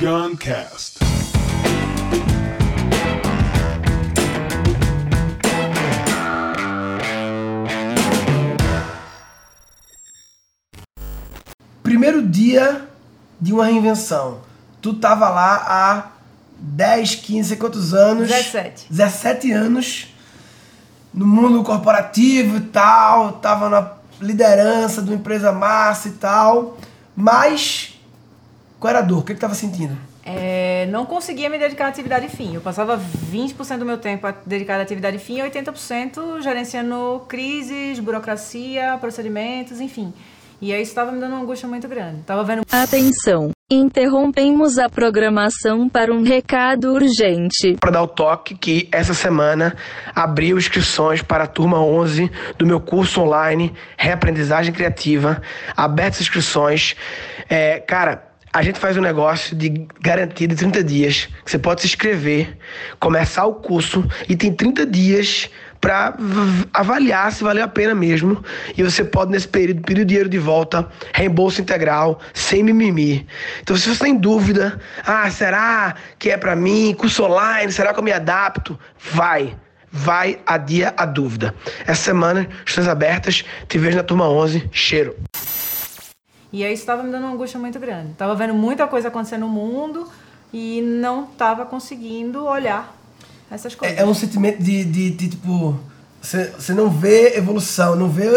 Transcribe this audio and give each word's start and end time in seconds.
Guncast. 0.00 0.98
Primeiro 11.82 12.26
dia 12.26 12.88
de 13.38 13.52
uma 13.52 13.66
reinvenção. 13.66 14.40
Tu 14.80 14.94
tava 14.94 15.28
lá 15.28 15.56
há 15.68 16.06
10, 16.58 17.16
15, 17.16 17.48
sei 17.48 17.56
quantos 17.58 17.92
anos? 17.92 18.26
17. 18.26 18.86
17 18.88 19.52
anos 19.52 20.14
no 21.12 21.26
mundo 21.26 21.62
corporativo 21.62 22.56
e 22.56 22.60
tal, 22.60 23.32
tava 23.32 23.68
na 23.68 23.92
liderança 24.18 25.02
de 25.02 25.10
uma 25.10 25.16
empresa 25.16 25.52
massa 25.52 26.08
e 26.08 26.12
tal. 26.12 26.78
Mas 27.14 27.99
qual 28.80 28.90
era 28.90 29.00
a 29.00 29.02
dor? 29.02 29.18
O 29.18 29.22
que 29.22 29.34
que 29.34 29.40
tava 29.40 29.54
sentindo? 29.54 29.96
É, 30.24 30.86
não 30.90 31.04
conseguia 31.04 31.50
me 31.50 31.58
dedicar 31.58 31.86
à 31.86 31.88
atividade 31.88 32.28
fim. 32.28 32.54
Eu 32.54 32.60
passava 32.62 32.98
20% 32.98 33.78
do 33.78 33.84
meu 33.84 33.98
tempo 33.98 34.26
a 34.26 34.34
dedicar 34.44 34.78
à 34.78 34.82
atividade 34.82 35.18
fim 35.18 35.38
e 35.38 35.42
80% 35.42 36.40
gerenciando 36.40 37.22
crises, 37.28 37.98
burocracia, 38.00 38.96
procedimentos, 38.98 39.80
enfim. 39.80 40.12
E 40.62 40.72
aí 40.74 40.82
isso 40.82 40.90
estava 40.90 41.10
me 41.10 41.18
dando 41.18 41.32
uma 41.32 41.42
angústia 41.42 41.68
muito 41.68 41.88
grande. 41.88 42.22
Tava 42.22 42.44
vendo 42.44 42.62
Atenção! 42.70 43.50
Interrompemos 43.70 44.78
a 44.78 44.88
programação 44.88 45.88
para 45.88 46.12
um 46.12 46.22
recado 46.22 46.92
urgente. 46.92 47.76
Para 47.80 47.92
dar 47.92 48.02
o 48.02 48.08
toque 48.08 48.54
que 48.56 48.88
essa 48.90 49.14
semana 49.14 49.76
abriu 50.14 50.58
inscrições 50.58 51.22
para 51.22 51.44
a 51.44 51.46
turma 51.46 51.80
11 51.80 52.30
do 52.58 52.66
meu 52.66 52.80
curso 52.80 53.22
online 53.22 53.72
Reaprendizagem 53.96 54.72
Criativa. 54.72 55.40
Abertas 55.76 56.20
inscrições. 56.20 56.96
É, 57.48 57.78
cara, 57.78 58.29
a 58.52 58.62
gente 58.62 58.78
faz 58.78 58.96
um 58.96 59.00
negócio 59.00 59.56
de 59.56 59.86
garantia 60.00 60.48
de 60.48 60.56
30 60.56 60.82
dias. 60.82 61.28
Que 61.44 61.50
você 61.50 61.58
pode 61.58 61.82
se 61.82 61.86
inscrever, 61.86 62.58
começar 62.98 63.46
o 63.46 63.54
curso 63.54 64.04
e 64.28 64.36
tem 64.36 64.52
30 64.52 64.86
dias 64.86 65.48
para 65.80 66.14
avaliar 66.74 67.32
se 67.32 67.42
valeu 67.42 67.64
a 67.64 67.68
pena 67.68 67.94
mesmo. 67.94 68.44
E 68.76 68.82
você 68.82 69.04
pode, 69.04 69.30
nesse 69.30 69.48
período, 69.48 69.82
pedir 69.82 70.02
o 70.02 70.04
dinheiro 70.04 70.28
de 70.28 70.38
volta, 70.38 70.88
reembolso 71.14 71.60
integral, 71.60 72.20
sem 72.34 72.62
mimimi. 72.62 73.26
Então, 73.62 73.76
se 73.76 73.88
você 73.88 74.04
tem 74.04 74.16
dúvida, 74.16 74.78
ah, 75.06 75.30
será 75.30 75.94
que 76.18 76.30
é 76.30 76.36
para 76.36 76.54
mim? 76.56 76.94
Curso 76.98 77.24
online, 77.24 77.72
será 77.72 77.94
que 77.94 77.98
eu 77.98 78.04
me 78.04 78.12
adapto? 78.12 78.78
Vai. 79.12 79.56
Vai, 79.92 80.38
adia 80.46 80.94
a 80.96 81.04
dúvida. 81.04 81.54
Essa 81.80 82.02
semana, 82.02 82.46
estamos 82.64 82.88
abertas. 82.88 83.44
Te 83.68 83.78
vejo 83.78 83.96
na 83.96 84.04
turma 84.04 84.28
11. 84.28 84.68
Cheiro. 84.70 85.16
E 86.52 86.64
aí 86.64 86.72
isso 86.72 86.82
estava 86.82 87.02
me 87.02 87.10
dando 87.10 87.24
uma 87.24 87.32
angústia 87.32 87.60
muito 87.60 87.78
grande. 87.78 88.12
Tava 88.14 88.34
vendo 88.34 88.54
muita 88.54 88.86
coisa 88.86 89.08
acontecendo 89.08 89.42
no 89.42 89.48
mundo 89.48 90.08
e 90.52 90.80
não 90.82 91.26
tava 91.26 91.64
conseguindo 91.64 92.44
olhar 92.44 92.96
essas 93.50 93.74
coisas. 93.74 93.98
É, 93.98 94.02
é 94.02 94.04
um 94.04 94.14
sentimento 94.14 94.62
de, 94.62 94.84
de, 94.84 95.10
de, 95.10 95.28
tipo. 95.28 95.78
Você, 96.20 96.46
você 96.50 96.74
não 96.74 96.90
vê 96.90 97.36
evolução, 97.36 97.96
não 97.96 98.08
vê. 98.08 98.28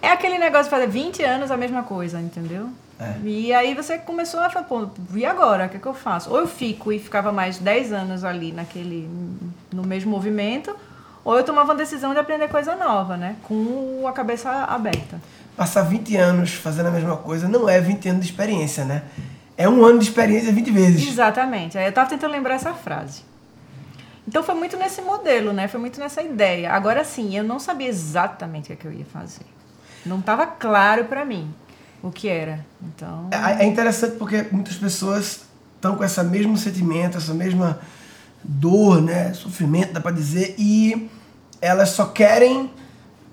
É 0.00 0.08
aquele 0.08 0.38
negócio 0.38 0.64
de 0.64 0.70
fazer 0.70 0.86
20 0.88 1.22
anos 1.22 1.50
a 1.50 1.56
mesma 1.56 1.82
coisa, 1.82 2.20
entendeu? 2.20 2.68
É. 2.98 3.14
E 3.24 3.52
aí 3.52 3.74
você 3.74 3.98
começou 3.98 4.40
a 4.40 4.48
falar, 4.48 4.66
pô, 4.66 4.88
e 5.14 5.24
agora? 5.24 5.66
O 5.66 5.68
que, 5.68 5.76
é 5.76 5.80
que 5.80 5.86
eu 5.86 5.94
faço? 5.94 6.30
Ou 6.30 6.38
eu 6.38 6.46
fico 6.46 6.92
e 6.92 6.98
ficava 6.98 7.32
mais 7.32 7.58
10 7.58 7.92
anos 7.92 8.24
ali 8.24 8.52
naquele, 8.52 9.08
no 9.72 9.82
mesmo 9.82 10.10
movimento, 10.10 10.74
ou 11.24 11.36
eu 11.36 11.44
tomava 11.44 11.72
uma 11.72 11.76
decisão 11.76 12.12
de 12.12 12.20
aprender 12.20 12.48
coisa 12.48 12.74
nova, 12.76 13.16
né? 13.16 13.36
Com 13.42 14.06
a 14.06 14.12
cabeça 14.12 14.50
aberta. 14.50 15.20
Passar 15.56 15.82
20 15.82 16.16
anos 16.16 16.54
fazendo 16.54 16.86
a 16.86 16.90
mesma 16.90 17.16
coisa 17.16 17.48
não 17.48 17.68
é 17.68 17.80
20 17.80 18.08
anos 18.08 18.24
de 18.24 18.30
experiência, 18.30 18.84
né? 18.84 19.02
É 19.56 19.68
um 19.68 19.84
ano 19.84 19.98
de 19.98 20.06
experiência 20.06 20.52
20 20.52 20.70
vezes. 20.70 21.08
Exatamente. 21.08 21.76
Eu 21.76 21.92
tava 21.92 22.08
tentando 22.08 22.32
lembrar 22.32 22.54
essa 22.54 22.72
frase. 22.72 23.22
Então 24.26 24.42
foi 24.42 24.54
muito 24.54 24.76
nesse 24.76 25.02
modelo, 25.02 25.52
né? 25.52 25.68
Foi 25.68 25.78
muito 25.78 26.00
nessa 26.00 26.22
ideia. 26.22 26.72
Agora 26.72 27.04
sim, 27.04 27.36
eu 27.36 27.44
não 27.44 27.58
sabia 27.58 27.88
exatamente 27.88 28.64
o 28.64 28.66
que, 28.68 28.72
é 28.72 28.76
que 28.76 28.86
eu 28.86 28.92
ia 28.92 29.04
fazer. 29.04 29.44
Não 30.06 30.20
estava 30.20 30.46
claro 30.46 31.04
para 31.04 31.24
mim 31.24 31.52
o 32.02 32.10
que 32.10 32.28
era. 32.28 32.64
Então. 32.82 33.28
É, 33.30 33.62
é 33.62 33.66
interessante 33.66 34.16
porque 34.16 34.46
muitas 34.50 34.76
pessoas 34.76 35.42
estão 35.74 35.96
com 35.96 36.04
esse 36.04 36.22
mesmo 36.24 36.56
sentimento, 36.56 37.18
essa 37.18 37.34
mesma 37.34 37.80
dor, 38.42 39.00
né? 39.00 39.32
Sofrimento, 39.34 39.92
dá 39.92 40.00
para 40.00 40.12
dizer, 40.12 40.54
e 40.58 41.10
elas 41.60 41.90
só 41.90 42.06
querem 42.06 42.70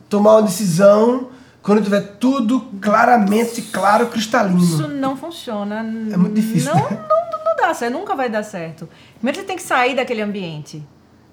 tomar 0.08 0.38
uma 0.38 0.44
decisão 0.44 1.29
quando 1.62 1.84
tiver 1.84 2.02
tudo 2.18 2.62
claramente 2.81 3.62
claro, 3.64 4.08
cristalino. 4.08 4.59
Isso 4.59 4.88
não 4.88 5.16
funciona. 5.18 5.80
É 5.80 6.18
muito 6.18 6.36
difícil. 6.36 6.74
Não, 6.74 6.90
né? 6.90 7.06
não, 7.09 7.40
não 7.46 7.56
dá 7.58 7.74
certo, 7.74 7.94
nunca 7.94 8.16
vai 8.16 8.30
dar 8.30 8.44
certo. 8.44 8.88
Primeiro 9.16 9.40
você 9.40 9.46
tem 9.46 9.56
que 9.56 9.64
sair 9.64 9.96
daquele 9.96 10.22
ambiente, 10.22 10.84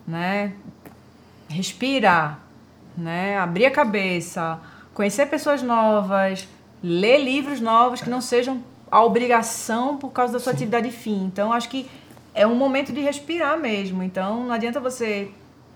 né? 0.06 0.52
Respirar, 1.48 2.40
né? 2.96 3.38
Abrir 3.38 3.66
a 3.66 3.70
cabeça, 3.70 4.58
conhecer 4.92 5.26
pessoas 5.26 5.62
novas, 5.62 6.48
ler 6.82 7.18
livros 7.18 7.60
novos 7.60 8.00
que 8.00 8.10
não 8.10 8.20
sejam 8.20 8.62
a 8.90 9.02
obrigação 9.02 9.96
por 9.96 10.10
causa 10.10 10.32
da 10.32 10.40
sua 10.40 10.52
atividade 10.52 10.90
fim. 10.90 11.24
Então, 11.24 11.52
acho 11.52 11.68
que 11.68 11.88
é 12.34 12.46
um 12.46 12.54
momento 12.54 12.92
de 12.92 13.00
respirar 13.00 13.58
mesmo. 13.58 14.02
Então, 14.02 14.44
não 14.44 14.52
adianta 14.52 14.80
você 14.80 15.30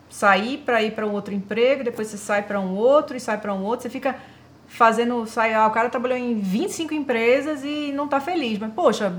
sair 0.09 0.59
para 0.59 0.83
ir 0.83 0.93
para 0.93 1.07
um 1.07 1.13
outro 1.13 1.33
emprego, 1.33 1.85
depois 1.85 2.09
você 2.09 2.19
sai 2.19 2.43
para 2.43 2.61
um 2.61 2.75
outro 2.75 3.17
e 3.17 3.21
sai 3.21 3.39
para 3.39 3.55
um 3.55 3.63
outro, 3.63 3.85
você 3.85 3.91
fica 3.91 4.17
fazendo, 4.71 5.27
sai, 5.27 5.53
ah, 5.53 5.67
o 5.67 5.71
cara 5.71 5.91
trabalhou 5.91 6.17
em 6.17 6.39
25 6.39 6.95
empresas 6.95 7.65
e 7.65 7.93
não 7.93 8.05
está 8.05 8.21
feliz, 8.21 8.59
mas 8.59 8.73
poxa, 8.73 9.13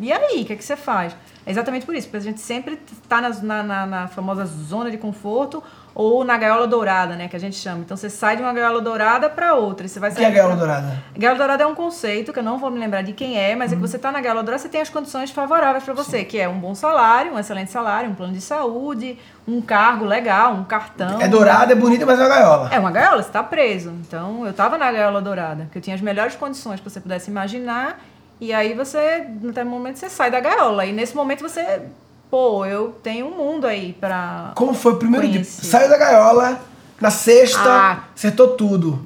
e 0.00 0.10
aí, 0.10 0.42
o 0.42 0.46
que, 0.46 0.54
é 0.54 0.56
que 0.56 0.64
você 0.64 0.74
faz? 0.74 1.14
É 1.44 1.50
exatamente 1.50 1.84
por 1.84 1.94
isso, 1.94 2.06
porque 2.06 2.16
a 2.16 2.20
gente 2.20 2.40
sempre 2.40 2.80
está 2.90 3.20
na, 3.20 3.62
na, 3.62 3.86
na, 3.86 4.08
famosa 4.08 4.46
zona 4.46 4.90
de 4.90 4.96
conforto 4.96 5.62
ou 5.94 6.24
na 6.24 6.36
gaiola 6.36 6.66
dourada, 6.66 7.16
né, 7.16 7.26
que 7.28 7.36
a 7.36 7.38
gente 7.40 7.56
chama. 7.56 7.80
Então 7.80 7.96
você 7.96 8.08
sai 8.08 8.36
de 8.36 8.42
uma 8.42 8.52
gaiola 8.52 8.80
dourada 8.80 9.28
para 9.28 9.54
outra. 9.54 9.86
Você 9.88 9.98
vai 9.98 10.10
O 10.10 10.14
que 10.14 10.20
é 10.20 10.24
a 10.24 10.26
sair 10.28 10.34
gaiola 10.36 10.56
pra- 10.56 10.64
dourada? 10.66 11.02
Gaiola 11.16 11.38
dourada 11.38 11.62
é 11.64 11.66
um 11.66 11.74
conceito 11.74 12.32
que 12.32 12.38
eu 12.38 12.42
não 12.42 12.58
vou 12.58 12.70
me 12.70 12.78
lembrar 12.78 13.02
de 13.02 13.12
quem 13.12 13.38
é, 13.38 13.54
mas 13.56 13.72
é 13.72 13.76
que 13.76 13.80
você 13.82 13.96
está 13.96 14.12
na 14.12 14.20
gaiola 14.20 14.42
dourada, 14.42 14.62
você 14.62 14.68
tem 14.68 14.80
as 14.80 14.88
condições 14.88 15.30
favoráveis 15.30 15.82
para 15.84 15.94
você, 15.94 16.24
que 16.24 16.38
é 16.38 16.48
um 16.48 16.58
bom 16.58 16.74
salário, 16.74 17.32
um 17.34 17.38
excelente 17.38 17.70
salário, 17.70 18.08
um 18.10 18.14
plano 18.14 18.32
de 18.32 18.40
saúde, 18.40 19.18
um 19.46 19.60
cargo 19.60 20.04
legal, 20.04 20.52
um 20.54 20.64
cartão. 20.64 21.20
É 21.20 21.26
dourada, 21.28 21.72
é 21.72 21.76
bonita, 21.76 22.06
mas 22.06 22.18
é 22.18 22.22
uma 22.22 22.28
gaiola. 22.28 22.68
É 22.72 22.78
uma 22.78 22.90
gaiola, 22.90 23.22
você 23.22 23.28
está 23.28 23.42
preso. 23.42 23.90
Então, 24.06 24.44
eu 24.44 24.50
estava 24.52 24.78
na 24.78 24.90
gaiola 24.92 25.20
dourada, 25.20 25.68
que 25.72 25.78
eu 25.78 25.82
tinha 25.82 25.96
as 25.96 26.00
melhores 26.02 26.36
condições 26.36 26.80
que 26.80 26.88
você 26.88 27.00
pudesse 27.00 27.30
imaginar. 27.30 27.98
E 28.40 28.54
aí 28.54 28.72
você, 28.72 29.26
no 29.42 29.52
momento, 29.66 29.96
você 29.98 30.08
sai 30.08 30.30
da 30.30 30.40
gaiola. 30.40 30.86
E 30.86 30.92
nesse 30.92 31.14
momento 31.14 31.42
você, 31.42 31.82
pô, 32.30 32.64
eu 32.64 32.92
tenho 33.02 33.26
um 33.26 33.36
mundo 33.36 33.66
aí 33.66 33.92
pra. 33.92 34.52
Como 34.54 34.72
foi 34.72 34.92
o 34.92 34.96
primeiro 34.96 35.26
dia? 35.26 35.36
Conheci. 35.40 35.66
Saiu 35.66 35.88
da 35.88 35.98
gaiola, 35.98 36.60
na 37.00 37.10
sexta, 37.10 37.60
Ah. 37.62 38.04
acertou 38.14 38.48
tudo. 38.56 39.04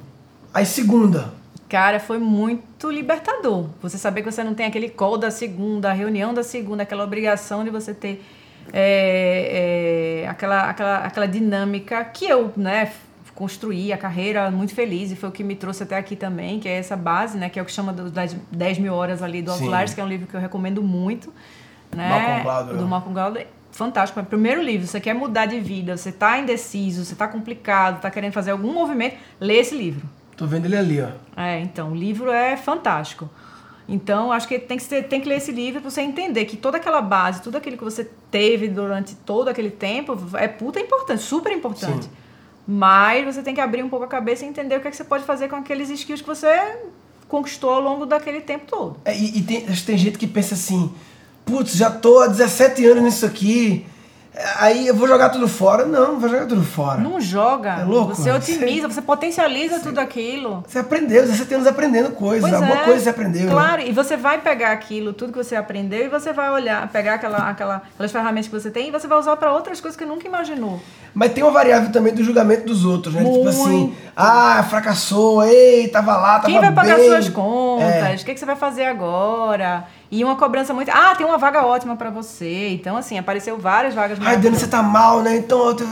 Aí 0.53 0.65
segunda. 0.65 1.33
Cara, 1.67 1.99
foi 1.99 2.19
muito 2.19 2.89
libertador. 2.91 3.65
Você 3.81 3.97
saber 3.97 4.21
que 4.21 4.31
você 4.31 4.43
não 4.43 4.53
tem 4.53 4.67
aquele 4.67 4.87
call 4.87 5.17
da 5.17 5.31
segunda, 5.31 5.89
a 5.89 5.93
reunião 5.93 6.33
da 6.33 6.43
segunda, 6.43 6.83
aquela 6.83 7.03
obrigação 7.03 7.63
de 7.63 7.69
você 7.69 7.93
ter 7.93 8.23
é, 8.71 10.21
é, 10.23 10.27
aquela, 10.27 10.69
aquela, 10.69 10.97
aquela 10.99 11.27
dinâmica 11.27 12.03
que 12.05 12.25
eu, 12.25 12.51
né, 12.55 12.91
construí 13.33 13.91
a 13.91 13.97
carreira 13.97 14.49
muito 14.49 14.73
feliz 14.73 15.11
e 15.11 15.15
foi 15.15 15.29
o 15.29 15.31
que 15.31 15.43
me 15.43 15.55
trouxe 15.55 15.83
até 15.83 15.97
aqui 15.97 16.15
também, 16.15 16.59
que 16.59 16.69
é 16.69 16.77
essa 16.77 16.95
base, 16.95 17.37
né, 17.37 17.49
que 17.49 17.59
é 17.59 17.61
o 17.61 17.65
que 17.65 17.71
chama 17.71 17.91
dos 17.91 18.11
10 18.11 18.35
10 18.51 18.77
mil 18.79 18.93
horas 18.93 19.21
ali 19.21 19.41
do 19.41 19.51
Sim. 19.51 19.57
Alvulares, 19.57 19.93
que 19.93 19.99
é 19.99 20.03
um 20.03 20.07
livro 20.07 20.27
que 20.27 20.35
eu 20.35 20.39
recomendo 20.39 20.81
muito. 20.81 21.33
Né, 21.95 22.09
Malcolm 22.09 22.43
Gladwell. 22.43 22.77
Do 22.77 22.87
Malcolm 22.87 23.13
Gladwell. 23.13 23.47
Fantástico. 23.71 24.19
É 24.19 24.23
o 24.23 24.25
primeiro 24.25 24.61
livro. 24.61 24.87
Você 24.87 24.99
quer 24.99 25.13
mudar 25.13 25.45
de 25.45 25.59
vida, 25.59 25.97
você 25.97 26.09
está 26.09 26.37
indeciso, 26.37 27.03
você 27.03 27.13
está 27.13 27.27
complicado, 27.27 27.97
está 27.97 28.09
querendo 28.09 28.33
fazer 28.33 28.51
algum 28.51 28.73
movimento, 28.73 29.17
lê 29.39 29.55
esse 29.57 29.75
livro. 29.75 30.07
Tô 30.37 30.45
vendo 30.45 30.65
ele 30.65 30.77
ali, 30.77 31.01
ó. 31.01 31.09
É, 31.35 31.59
então, 31.59 31.91
o 31.91 31.95
livro 31.95 32.31
é 32.31 32.57
fantástico. 32.57 33.29
Então, 33.87 34.31
acho 34.31 34.47
que 34.47 34.57
tem 34.57 34.77
que, 34.77 34.83
ser, 34.83 35.03
tem 35.03 35.21
que 35.21 35.29
ler 35.29 35.37
esse 35.37 35.51
livro 35.51 35.81
para 35.81 35.89
você 35.89 36.01
entender 36.01 36.45
que 36.45 36.57
toda 36.57 36.77
aquela 36.77 37.01
base, 37.01 37.41
tudo 37.41 37.57
aquilo 37.57 37.77
que 37.77 37.83
você 37.83 38.09
teve 38.31 38.67
durante 38.67 39.15
todo 39.15 39.47
aquele 39.47 39.69
tempo 39.69 40.17
é 40.33 40.47
puta 40.47 40.79
importante, 40.79 41.21
super 41.21 41.51
importante. 41.51 42.05
Sim. 42.05 42.11
Mas 42.67 43.23
você 43.25 43.43
tem 43.43 43.53
que 43.53 43.61
abrir 43.61 43.83
um 43.83 43.89
pouco 43.89 44.05
a 44.05 44.07
cabeça 44.07 44.43
e 44.43 44.47
entender 44.47 44.75
o 44.77 44.81
que, 44.81 44.87
é 44.87 44.91
que 44.91 44.97
você 44.97 45.03
pode 45.03 45.23
fazer 45.23 45.49
com 45.49 45.55
aqueles 45.55 45.89
skills 45.89 46.21
que 46.21 46.27
você 46.27 46.49
conquistou 47.27 47.69
ao 47.69 47.81
longo 47.81 48.05
daquele 48.05 48.41
tempo 48.41 48.65
todo. 48.67 48.97
É, 49.05 49.15
e, 49.15 49.37
e 49.37 49.43
tem, 49.43 49.65
acho 49.67 49.81
que 49.81 49.87
tem 49.87 49.97
gente 49.97 50.17
que 50.17 50.25
pensa 50.25 50.55
assim, 50.55 50.91
putz, 51.45 51.73
já 51.75 51.89
tô 51.89 52.19
há 52.19 52.27
17 52.27 52.85
anos 52.87 53.03
nisso 53.03 53.25
aqui, 53.25 53.85
aí 54.59 54.87
eu 54.87 54.95
vou 54.95 55.07
jogar 55.07 55.29
tudo 55.29 55.47
fora. 55.47 55.85
Não, 55.85 56.13
não 56.13 56.19
vou 56.19 56.27
jogar 56.29 56.45
tudo 56.45 56.63
fora. 56.63 56.99
Não 56.99 57.21
joga. 57.21 57.81
É 57.81 57.83
louco? 57.83 58.15
Você 58.15 58.31
otimiza, 58.31 58.87
você 58.89 59.01
potencializa 59.01 59.79
tudo 59.79 59.99
aquilo. 59.99 60.63
Você 60.67 60.79
aprendeu, 60.79 61.21
17 61.21 61.53
anos 61.53 61.67
aprendendo 61.67 62.11
coisas, 62.11 62.41
Pois 62.41 62.53
alguma 62.53 62.81
é. 62.81 62.85
coisa 62.85 63.03
você 63.03 63.09
aprendeu. 63.09 63.45
né? 63.45 63.51
Claro, 63.51 63.81
e 63.81 63.91
você 63.93 64.17
vai 64.17 64.39
pegar 64.41 64.71
aquilo, 64.71 65.13
tudo 65.13 65.31
que 65.31 65.37
você 65.37 65.55
aprendeu, 65.55 66.05
e 66.05 66.09
você 66.09 66.33
vai 66.33 66.49
olhar, 66.49 66.85
pegar 66.89 67.13
aquela, 67.13 67.37
aquela, 67.49 67.83
aquelas 67.93 68.11
ferramentas 68.11 68.47
que 68.47 68.53
você 68.53 68.69
tem 68.71 68.89
e 68.89 68.91
você 68.91 69.07
vai 69.07 69.17
usar 69.19 69.37
para 69.37 69.53
outras 69.53 69.79
coisas 69.79 69.97
que 69.97 70.05
nunca 70.05 70.27
imaginou. 70.27 70.81
Mas 71.13 71.31
tem 71.31 71.41
uma 71.43 71.51
variável 71.53 71.91
também 71.91 72.13
do 72.13 72.21
julgamento 72.23 72.65
dos 72.65 72.83
outros, 72.83 73.13
né? 73.13 73.23
Tipo 73.23 73.47
assim, 73.47 73.69
Muito. 73.69 73.95
ah, 74.17 74.65
fracassou, 74.69 75.45
ei, 75.45 75.87
tava 75.87 76.17
lá, 76.17 76.33
tava 76.39 76.47
Quem 76.47 76.59
vai 76.59 76.73
pagar 76.73 76.97
bem. 76.97 77.07
suas 77.09 77.29
contas? 77.29 77.87
É. 77.87 78.15
O 78.15 78.25
que, 78.25 78.33
que 78.33 78.39
você 78.39 78.45
vai 78.45 78.57
fazer 78.57 78.83
agora? 78.83 79.85
E 80.11 80.23
uma 80.23 80.35
cobrança 80.35 80.73
muito. 80.73 80.89
Ah, 80.89 81.13
tem 81.15 81.25
uma 81.25 81.37
vaga 81.37 81.65
ótima 81.65 81.95
pra 81.95 82.09
você. 82.09 82.69
Então, 82.69 82.95
assim, 82.97 83.17
apareceu 83.17 83.57
várias 83.57 83.93
vagas 83.93 84.17
Ai, 84.21 84.37
Dani, 84.37 84.55
você 84.57 84.67
tá 84.67 84.81
mal, 84.83 85.21
né? 85.21 85.35
Então, 85.37 85.75
te- 85.75 85.83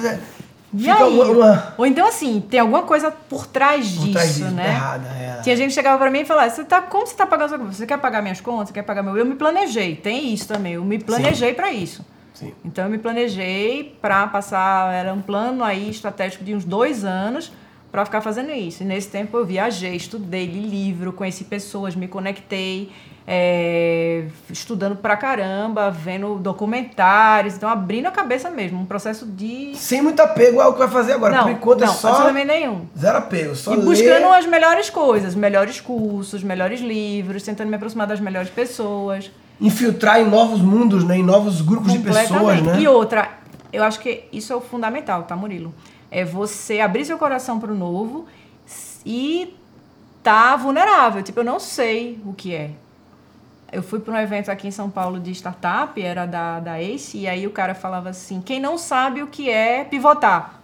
E 0.73 0.79
fica 0.79 1.03
aí? 1.03 1.19
uma, 1.19 1.73
Ou 1.77 1.85
então, 1.85 2.07
assim, 2.07 2.41
tem 2.49 2.59
alguma 2.59 2.83
coisa 2.83 3.11
por 3.11 3.45
trás 3.47 3.87
por 3.91 3.99
disso, 4.01 4.11
trás 4.13 4.35
disso, 4.35 4.51
né? 4.51 4.63
tá 4.63 4.69
errada. 4.69 5.07
É. 5.09 5.41
Tinha 5.43 5.55
gente 5.57 5.67
que 5.69 5.73
chegava 5.75 5.97
pra 5.97 6.09
mim 6.09 6.19
e 6.21 6.25
falava, 6.25 6.49
você 6.49 6.63
tá, 6.63 6.81
como 6.81 7.05
você 7.05 7.15
tá 7.15 7.25
pagando 7.25 7.49
sua? 7.49 7.57
Você 7.59 7.85
quer 7.85 7.97
pagar 7.99 8.21
minhas 8.21 8.39
contas? 8.41 8.69
Você 8.69 8.73
quer 8.73 8.83
pagar 8.83 9.03
meu... 9.03 9.17
Eu 9.17 9.25
me 9.25 9.35
planejei, 9.35 9.95
tem 9.95 10.33
isso 10.33 10.47
também. 10.47 10.73
Eu 10.73 10.85
me 10.85 10.97
planejei 10.99 11.53
pra 11.53 11.71
isso. 11.71 12.05
Sim. 12.33 12.53
Então 12.65 12.85
eu 12.85 12.89
me 12.89 12.97
planejei 12.97 13.97
para 14.01 14.25
passar, 14.27 14.91
era 14.93 15.13
um 15.13 15.21
plano 15.21 15.63
aí 15.63 15.89
estratégico 15.89 16.43
de 16.43 16.55
uns 16.55 16.65
dois 16.65 17.03
anos 17.05 17.51
para 17.91 18.03
ficar 18.05 18.21
fazendo 18.21 18.51
isso. 18.51 18.81
E 18.81 18.85
nesse 18.85 19.07
tempo 19.09 19.37
eu 19.37 19.45
viajei, 19.45 19.95
estudei, 19.95 20.47
li 20.47 20.61
livro, 20.67 21.13
conheci 21.13 21.43
pessoas, 21.43 21.95
me 21.95 22.07
conectei, 22.07 22.91
é, 23.25 24.25
estudando 24.49 24.95
pra 24.97 25.15
caramba, 25.15 25.89
vendo 25.89 26.35
documentários, 26.35 27.55
então 27.55 27.69
abrindo 27.69 28.07
a 28.07 28.11
cabeça 28.11 28.49
mesmo, 28.49 28.81
um 28.81 28.85
processo 28.85 29.25
de 29.25 29.71
Sem 29.75 30.01
muito 30.01 30.21
apego 30.21 30.59
ao 30.59 30.73
que 30.73 30.79
vai 30.79 30.87
fazer 30.89 31.13
agora. 31.13 31.35
não, 31.37 31.43
Por 31.43 31.51
enquanto 31.51 31.79
não, 31.81 31.87
é 31.87 31.91
só 31.91 32.09
absolutamente 32.09 32.47
nenhum. 32.47 32.85
zero 32.97 33.17
apego. 33.17 33.55
Só 33.55 33.73
E 33.73 33.77
ler. 33.77 33.85
buscando 33.85 34.27
as 34.27 34.45
melhores 34.45 34.89
coisas, 34.89 35.35
melhores 35.35 35.79
cursos, 35.79 36.43
melhores 36.43 36.81
livros, 36.81 37.43
tentando 37.43 37.69
me 37.69 37.75
aproximar 37.75 38.07
das 38.07 38.19
melhores 38.19 38.49
pessoas. 38.49 39.31
infiltrar 39.61 40.19
em 40.19 40.29
novos 40.29 40.61
mundos, 40.61 41.03
né? 41.05 41.17
Em 41.17 41.23
novos 41.23 41.61
grupos 41.61 41.93
de 41.93 41.99
pessoas, 41.99 42.61
né? 42.61 42.79
E 42.81 42.87
outra, 42.87 43.29
eu 43.71 43.83
acho 43.83 43.99
que 43.99 44.25
isso 44.33 44.51
é 44.51 44.55
o 44.55 44.61
fundamental, 44.61 45.23
tá, 45.23 45.35
Murilo? 45.35 45.73
É 46.11 46.25
você 46.25 46.79
abrir 46.79 47.05
seu 47.05 47.17
coração 47.17 47.59
para 47.59 47.71
o 47.71 47.75
novo 47.75 48.25
e 49.05 49.55
tá 50.21 50.55
vulnerável. 50.55 51.23
Tipo, 51.23 51.39
eu 51.39 51.43
não 51.43 51.59
sei 51.59 52.19
o 52.25 52.33
que 52.33 52.53
é. 52.53 52.71
Eu 53.73 53.81
fui 53.83 53.99
para 53.99 54.13
um 54.13 54.17
evento 54.17 54.49
aqui 54.49 54.67
em 54.67 54.71
São 54.71 54.89
Paulo 54.89 55.19
de 55.19 55.31
startup, 55.31 56.01
era 56.01 56.25
da, 56.25 56.59
da 56.59 56.79
ACE, 56.79 57.17
e 57.17 57.27
aí 57.27 57.47
o 57.47 57.51
cara 57.51 57.73
falava 57.73 58.09
assim: 58.09 58.41
quem 58.41 58.59
não 58.59 58.77
sabe 58.77 59.21
o 59.23 59.27
que 59.27 59.49
é 59.49 59.83
pivotar, 59.83 60.59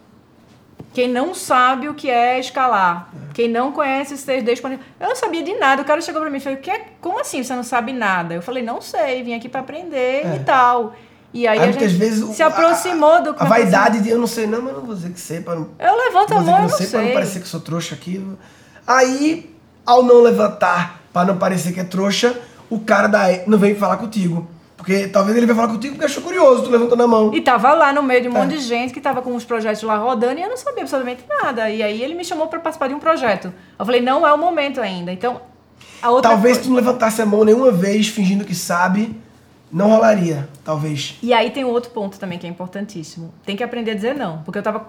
quem 0.93 1.07
não 1.09 1.33
sabe 1.33 1.87
o 1.89 1.93
que 1.93 2.09
é 2.09 2.39
escalar, 2.39 3.09
quem 3.33 3.47
não 3.49 3.71
conhece 3.71 4.13
os 4.13 4.21
3D 4.25 4.43
disponíveis. 4.43 4.87
Eu 4.99 5.09
não 5.09 5.15
sabia 5.15 5.43
de 5.43 5.53
nada. 5.55 5.81
O 5.81 5.85
cara 5.85 6.01
chegou 6.01 6.21
para 6.21 6.29
mim 6.29 6.37
e 6.37 6.39
falou: 6.39 6.59
que 6.59 6.69
é- 6.69 6.85
como 7.01 7.19
assim 7.19 7.43
você 7.43 7.55
não 7.55 7.63
sabe 7.63 7.93
nada? 7.93 8.33
Eu 8.33 8.41
falei: 8.41 8.63
não 8.63 8.81
sei, 8.81 9.23
vim 9.23 9.33
aqui 9.33 9.49
para 9.49 9.61
aprender 9.61 10.35
e 10.35 10.39
tal. 10.39 10.93
E 11.31 11.47
aí, 11.47 11.59
É. 11.59 11.61
Aí 11.61 11.69
a 11.69 11.71
gente 11.71 11.87
vezes 11.87 12.35
se 12.35 12.41
aproximou 12.41 13.21
do 13.21 13.35
A 13.37 13.45
vaidade 13.45 14.01
de 14.01 14.09
eu 14.09 14.17
não 14.17 14.25
sei, 14.27 14.47
não, 14.47 14.61
mas 14.63 14.73
não 14.73 14.81
vou 14.81 14.95
dizer 14.95 15.11
que 15.11 15.19
sei. 15.19 15.41
Pra 15.41 15.55
não, 15.55 15.69
Eu 15.77 15.95
levanto 15.95 16.33
a 16.33 16.41
mão, 16.41 16.55
eu 16.55 16.61
não 16.63 16.69
sei, 16.69 16.87
pra 16.87 17.01
não 17.01 17.13
parecer 17.13 17.39
que 17.39 17.47
sou 17.47 17.59
trouxa 17.59 17.93
aqui. 17.93 18.25
Aí, 18.87 19.55
ao 19.85 20.01
não 20.01 20.21
levantar, 20.21 21.01
pra 21.13 21.23
não 21.23 21.37
parecer 21.37 21.71
que 21.71 21.79
é 21.79 21.83
trouxa, 21.83 22.35
o 22.69 22.79
cara 22.79 23.07
da, 23.07 23.25
não 23.47 23.57
vem 23.57 23.75
falar 23.75 23.97
contigo. 23.97 24.47
Porque 24.77 25.09
talvez 25.09 25.35
ele 25.35 25.45
venha 25.45 25.55
falar 25.57 25.67
contigo 25.67 25.95
porque 25.95 26.05
achou 26.05 26.23
curioso, 26.23 26.63
tu 26.63 26.69
levantou 26.69 26.97
na 26.97 27.05
mão. 27.05 27.33
E 27.33 27.41
tava 27.41 27.73
lá 27.73 27.91
no 27.91 28.01
meio 28.01 28.21
de 28.21 28.29
um 28.29 28.35
É. 28.37 28.39
monte 28.39 28.51
de 28.57 28.61
gente 28.61 28.93
que 28.93 29.01
tava 29.01 29.21
com 29.21 29.35
os 29.35 29.43
projetos 29.43 29.83
lá 29.83 29.97
rodando 29.97 30.39
e 30.39 30.41
eu 30.43 30.49
não 30.49 30.55
sabia 30.55 30.83
absolutamente 30.83 31.23
nada. 31.27 31.69
E 31.69 31.83
aí 31.83 32.01
ele 32.01 32.13
me 32.15 32.23
chamou 32.23 32.47
para 32.47 32.59
participar 32.59 32.87
de 32.87 32.93
um 32.93 32.99
projeto. 32.99 33.51
Eu 33.77 33.85
falei, 33.85 33.99
não 33.99 34.25
é 34.25 34.31
o 34.33 34.37
momento 34.37 34.79
ainda. 34.79 35.11
Então, 35.11 35.41
a 36.01 36.09
outra 36.11 36.31
Talvez 36.31 36.55
coisa- 36.57 36.69
tu 36.69 36.71
não 36.71 36.77
levantasse 36.77 37.21
a 37.21 37.25
mão 37.25 37.43
nenhuma 37.43 37.71
vez 37.71 38.07
fingindo 38.07 38.45
que 38.45 38.55
sabe, 38.55 39.19
não 39.71 39.89
rolaria. 39.89 40.47
Talvez. 40.63 41.17
E 41.21 41.33
aí 41.33 41.51
tem 41.51 41.63
um 41.65 41.69
outro 41.69 41.91
ponto 41.91 42.19
também 42.19 42.37
que 42.39 42.45
é 42.47 42.49
importantíssimo. 42.49 43.33
Tem 43.45 43.55
que 43.55 43.63
aprender 43.63 43.91
a 43.91 43.95
dizer 43.95 44.15
não. 44.15 44.39
Porque 44.43 44.57
eu 44.59 44.63
tava, 44.63 44.87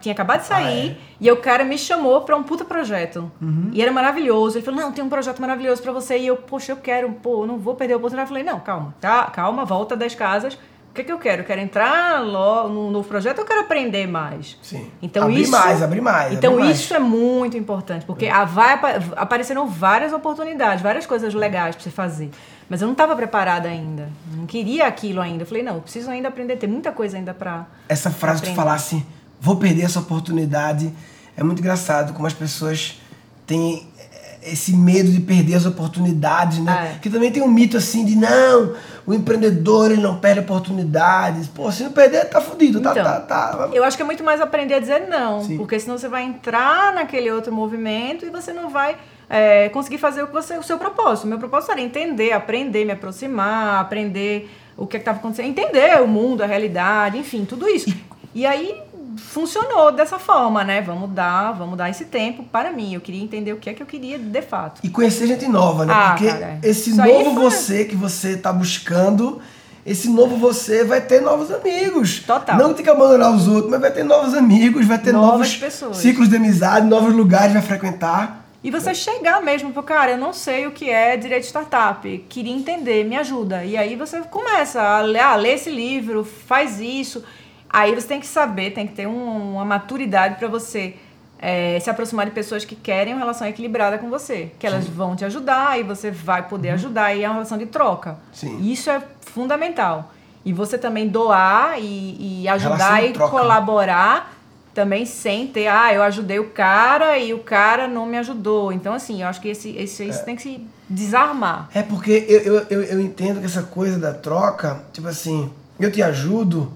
tinha 0.00 0.12
acabado 0.12 0.40
de 0.40 0.46
sair 0.46 0.98
e 1.20 1.28
aí 1.28 1.32
o 1.34 1.38
cara 1.38 1.64
me 1.64 1.76
chamou 1.78 2.20
pra 2.22 2.36
um 2.36 2.42
puta 2.42 2.64
projeto. 2.64 3.30
E 3.72 3.80
era 3.82 3.90
maravilhoso. 3.92 4.58
Ele 4.58 4.64
falou, 4.64 4.80
não, 4.80 4.92
tem 4.92 5.04
um 5.04 5.08
projeto 5.08 5.40
maravilhoso 5.40 5.82
pra 5.82 5.92
você. 5.92 6.18
E 6.18 6.26
eu, 6.26 6.36
poxa, 6.36 6.72
eu 6.72 6.76
quero, 6.76 7.10
pô, 7.12 7.42
eu 7.42 7.46
não 7.46 7.58
vou 7.58 7.74
perder 7.74 7.94
a 7.94 7.96
oportunidade. 7.96 8.30
Eu 8.30 8.34
falei, 8.36 8.42
não, 8.44 8.60
calma, 8.60 8.94
tá, 9.00 9.24
calma, 9.24 9.64
volta 9.64 9.96
das 9.96 10.14
casas. 10.14 10.54
O 10.54 10.92
que, 10.92 11.04
que 11.04 11.12
eu 11.12 11.18
quero? 11.20 11.42
Eu 11.42 11.46
quero 11.46 11.60
entrar 11.60 12.20
lo- 12.20 12.68
num 12.68 12.90
novo 12.90 13.06
projeto 13.06 13.38
ou 13.38 13.44
eu 13.44 13.48
quero 13.48 13.60
aprender 13.60 14.08
mais? 14.08 14.58
Sim. 14.60 14.90
Então 15.00 15.22
Abrir 15.22 15.42
isso, 15.42 15.52
mais, 15.52 15.80
abrir 15.84 16.00
mais, 16.00 16.32
Então 16.32 16.54
abrir 16.54 16.64
mais. 16.64 16.80
isso 16.80 16.92
é 16.92 16.98
muito 16.98 17.56
importante, 17.56 18.04
porque 18.04 18.26
a- 18.26 18.44
vai 18.44 18.72
apa- 18.74 18.94
apareceram 19.16 19.68
várias 19.68 20.12
oportunidades, 20.12 20.82
várias 20.82 21.06
coisas 21.06 21.32
legais 21.32 21.76
pra 21.76 21.84
você 21.84 21.90
fazer. 21.90 22.30
Mas 22.70 22.80
eu 22.80 22.86
não 22.86 22.92
estava 22.92 23.16
preparada 23.16 23.68
ainda. 23.68 24.08
Não 24.32 24.46
queria 24.46 24.86
aquilo 24.86 25.20
ainda. 25.20 25.42
Eu 25.42 25.46
falei, 25.46 25.62
não, 25.62 25.74
eu 25.74 25.80
preciso 25.80 26.08
ainda 26.08 26.28
aprender, 26.28 26.56
tem 26.56 26.68
muita 26.68 26.92
coisa 26.92 27.16
ainda 27.16 27.34
pra. 27.34 27.66
essa 27.88 28.10
frase 28.12 28.40
tu 28.40 28.44
Aprender. 28.44 28.56
falasse, 28.56 29.04
vou 29.40 29.56
perder 29.56 29.82
essa 29.82 29.98
oportunidade, 29.98 30.92
é 31.36 31.42
muito 31.42 31.58
engraçado 31.58 32.12
como 32.14 32.28
as 32.28 32.32
pessoas 32.32 33.00
têm 33.44 33.88
eh, 33.98 34.52
esse 34.52 34.72
medo 34.72 35.10
de 35.10 35.18
perder 35.20 35.56
as 35.56 35.66
oportunidades, 35.66 36.58
né? 36.60 36.92
É. 36.94 36.98
Que 37.00 37.10
também 37.10 37.32
tem 37.32 37.42
um 37.42 37.48
mito 37.48 37.76
assim 37.76 38.04
de 38.04 38.14
não, 38.14 38.74
o 39.04 39.12
empreendedor 39.12 39.90
ele 39.90 40.00
não 40.00 40.18
perde 40.20 40.38
oportunidades. 40.40 41.48
Pô, 41.48 41.72
se 41.72 41.82
não 41.82 41.90
perder, 41.90 42.26
tá 42.26 42.40
fudido, 42.40 42.80
tá, 42.80 42.92
Então, 42.92 43.02
tá, 43.02 43.20
tá. 43.20 43.68
Eu 43.72 43.82
acho 43.82 43.96
que 43.96 44.02
é 44.04 44.06
muito 44.06 44.22
mais 44.22 44.40
aprender 44.40 44.74
a 44.74 44.78
dizer 44.78 45.08
não, 45.08 45.42
Sim. 45.42 45.56
porque 45.56 45.80
senão 45.80 45.98
você 45.98 46.08
vai 46.08 46.22
entrar 46.22 46.94
naquele 46.94 47.32
outro 47.32 47.52
movimento 47.52 48.24
e 48.24 48.30
você 48.30 48.52
não 48.52 48.70
vai 48.70 48.96
é, 49.30 49.68
conseguir 49.68 49.98
fazer 49.98 50.24
o, 50.24 50.26
que 50.26 50.32
você, 50.32 50.58
o 50.58 50.62
seu 50.62 50.76
propósito. 50.76 51.28
Meu 51.28 51.38
propósito 51.38 51.70
era 51.72 51.80
entender, 51.80 52.32
aprender, 52.32 52.84
me 52.84 52.90
aproximar, 52.92 53.80
aprender 53.80 54.50
o 54.76 54.86
que 54.86 54.96
estava 54.96 55.18
acontecendo, 55.18 55.46
entender 55.48 56.02
o 56.02 56.06
mundo, 56.08 56.42
a 56.42 56.46
realidade, 56.46 57.16
enfim, 57.16 57.44
tudo 57.44 57.68
isso. 57.68 57.94
E 58.34 58.44
aí 58.44 58.74
funcionou 59.16 59.92
dessa 59.92 60.18
forma, 60.18 60.64
né? 60.64 60.80
Vamos 60.80 61.10
dar, 61.10 61.52
vamos 61.52 61.76
dar 61.76 61.88
esse 61.90 62.06
tempo 62.06 62.42
para 62.44 62.72
mim. 62.72 62.94
Eu 62.94 63.00
queria 63.00 63.22
entender 63.22 63.52
o 63.52 63.56
que 63.58 63.70
é 63.70 63.74
que 63.74 63.82
eu 63.82 63.86
queria 63.86 64.18
de 64.18 64.42
fato. 64.42 64.80
E 64.82 64.88
conhecer 64.88 65.26
gente 65.26 65.46
nova, 65.46 65.84
né? 65.84 65.92
Ah, 65.94 66.10
Porque 66.10 66.26
cara, 66.30 66.58
esse 66.62 66.90
isso 66.90 67.00
aí 67.02 67.12
novo 67.24 67.34
foi- 67.34 67.50
você 67.50 67.84
que 67.84 67.96
você 67.96 68.36
tá 68.36 68.52
buscando, 68.52 69.40
esse 69.84 70.08
novo 70.08 70.36
você 70.36 70.84
vai 70.84 71.00
ter 71.00 71.20
novos 71.20 71.50
amigos. 71.50 72.20
Total. 72.26 72.56
Não 72.56 72.72
tem 72.74 72.84
que 72.84 72.90
abandonar 72.90 73.32
os 73.32 73.46
outros, 73.48 73.70
mas 73.70 73.80
vai 73.80 73.90
ter 73.90 74.04
novos 74.04 74.34
amigos, 74.34 74.86
vai 74.86 74.98
ter 74.98 75.12
Novas 75.12 75.30
novos 75.32 75.56
pessoas. 75.56 75.96
ciclos 75.98 76.28
de 76.28 76.36
amizade, 76.36 76.86
novos 76.86 77.14
lugares 77.14 77.52
vai 77.52 77.62
frequentar. 77.62 78.39
E 78.62 78.70
você 78.70 78.94
chegar 78.94 79.40
mesmo 79.40 79.72
pro 79.72 79.82
cara, 79.82 80.10
eu 80.12 80.18
não 80.18 80.32
sei 80.34 80.66
o 80.66 80.70
que 80.70 80.90
é 80.90 81.16
direito 81.16 81.42
de 81.42 81.48
startup, 81.48 82.24
queria 82.28 82.52
entender, 82.52 83.04
me 83.04 83.16
ajuda. 83.16 83.64
E 83.64 83.74
aí 83.76 83.96
você 83.96 84.20
começa 84.22 84.82
a 84.82 85.00
ler, 85.00 85.20
ah, 85.20 85.34
lê 85.36 85.52
esse 85.54 85.70
livro, 85.70 86.24
faz 86.24 86.78
isso. 86.78 87.24
Aí 87.68 87.94
você 87.94 88.06
tem 88.06 88.20
que 88.20 88.26
saber, 88.26 88.72
tem 88.72 88.86
que 88.86 88.92
ter 88.94 89.06
um- 89.06 89.54
uma 89.54 89.64
maturidade 89.64 90.34
para 90.36 90.48
você 90.48 90.94
é, 91.42 91.80
se 91.80 91.88
aproximar 91.88 92.26
de 92.26 92.32
pessoas 92.32 92.66
que 92.66 92.76
querem 92.76 93.14
uma 93.14 93.20
relação 93.20 93.46
equilibrada 93.48 93.96
com 93.96 94.10
você. 94.10 94.52
Que 94.58 94.66
elas 94.66 94.86
vão 94.86 95.16
te 95.16 95.24
ajudar 95.24 95.80
e 95.80 95.82
você 95.82 96.10
vai 96.10 96.46
poder 96.46 96.68
ajudar. 96.72 97.14
E 97.14 97.24
é 97.24 97.26
uma 97.26 97.32
relação 97.36 97.56
de 97.56 97.64
troca. 97.64 98.18
Sim. 98.30 98.60
Isso 98.70 98.90
é 98.90 99.00
fundamental. 99.22 100.12
E 100.44 100.52
você 100.52 100.76
também 100.76 101.08
doar 101.08 101.78
e, 101.80 102.42
e 102.42 102.48
ajudar 102.48 103.02
e 103.04 103.12
colaborar 103.30 104.34
também 104.74 105.04
sem 105.04 105.46
ter, 105.46 105.66
ah, 105.66 105.92
eu 105.92 106.02
ajudei 106.02 106.38
o 106.38 106.50
cara 106.50 107.18
e 107.18 107.34
o 107.34 107.40
cara 107.40 107.88
não 107.88 108.06
me 108.06 108.18
ajudou. 108.18 108.72
Então, 108.72 108.94
assim, 108.94 109.22
eu 109.22 109.28
acho 109.28 109.40
que 109.40 109.48
esse, 109.48 109.70
esse, 109.76 110.04
isso 110.04 110.24
tem 110.24 110.36
que 110.36 110.42
se 110.42 110.66
desarmar. 110.88 111.68
É 111.74 111.82
porque 111.82 112.24
eu, 112.28 112.40
eu, 112.40 112.66
eu, 112.70 112.82
eu 112.82 113.00
entendo 113.00 113.40
que 113.40 113.46
essa 113.46 113.62
coisa 113.62 113.98
da 113.98 114.12
troca, 114.12 114.80
tipo 114.92 115.08
assim, 115.08 115.50
eu 115.78 115.90
te 115.90 116.02
ajudo, 116.02 116.72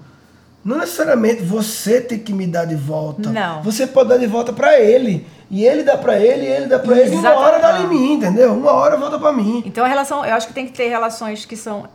não 0.63 0.77
necessariamente 0.79 1.43
você 1.43 2.01
tem 2.01 2.17
que 2.17 2.33
me 2.33 2.47
dar 2.47 2.65
de 2.65 2.75
volta. 2.75 3.29
Não. 3.29 3.61
Você 3.61 3.85
pode 3.85 4.09
dar 4.09 4.17
de 4.17 4.27
volta 4.27 4.51
pra 4.51 4.79
ele. 4.79 5.27
E 5.49 5.63
ele 5.63 5.83
dá 5.83 5.95
pra 5.95 6.19
ele, 6.19 6.43
e 6.43 6.47
ele 6.47 6.65
dá 6.65 6.79
pra 6.79 6.97
ele. 6.97 7.15
Uma 7.15 7.35
hora 7.35 7.59
dá 7.59 7.79
em 7.81 7.87
mim, 7.87 8.13
entendeu? 8.13 8.51
Uma 8.53 8.71
hora 8.71 8.97
volta 8.97 9.19
pra 9.19 9.31
mim. 9.31 9.61
Então, 9.63 9.85
a 9.85 9.87
relação, 9.87 10.25
eu 10.25 10.33
acho 10.33 10.47
que 10.47 10.53
tem 10.53 10.65
que 10.65 10.73
ter 10.73 10.89
relações 10.89 11.45
que 11.45 11.55
são 11.55 11.87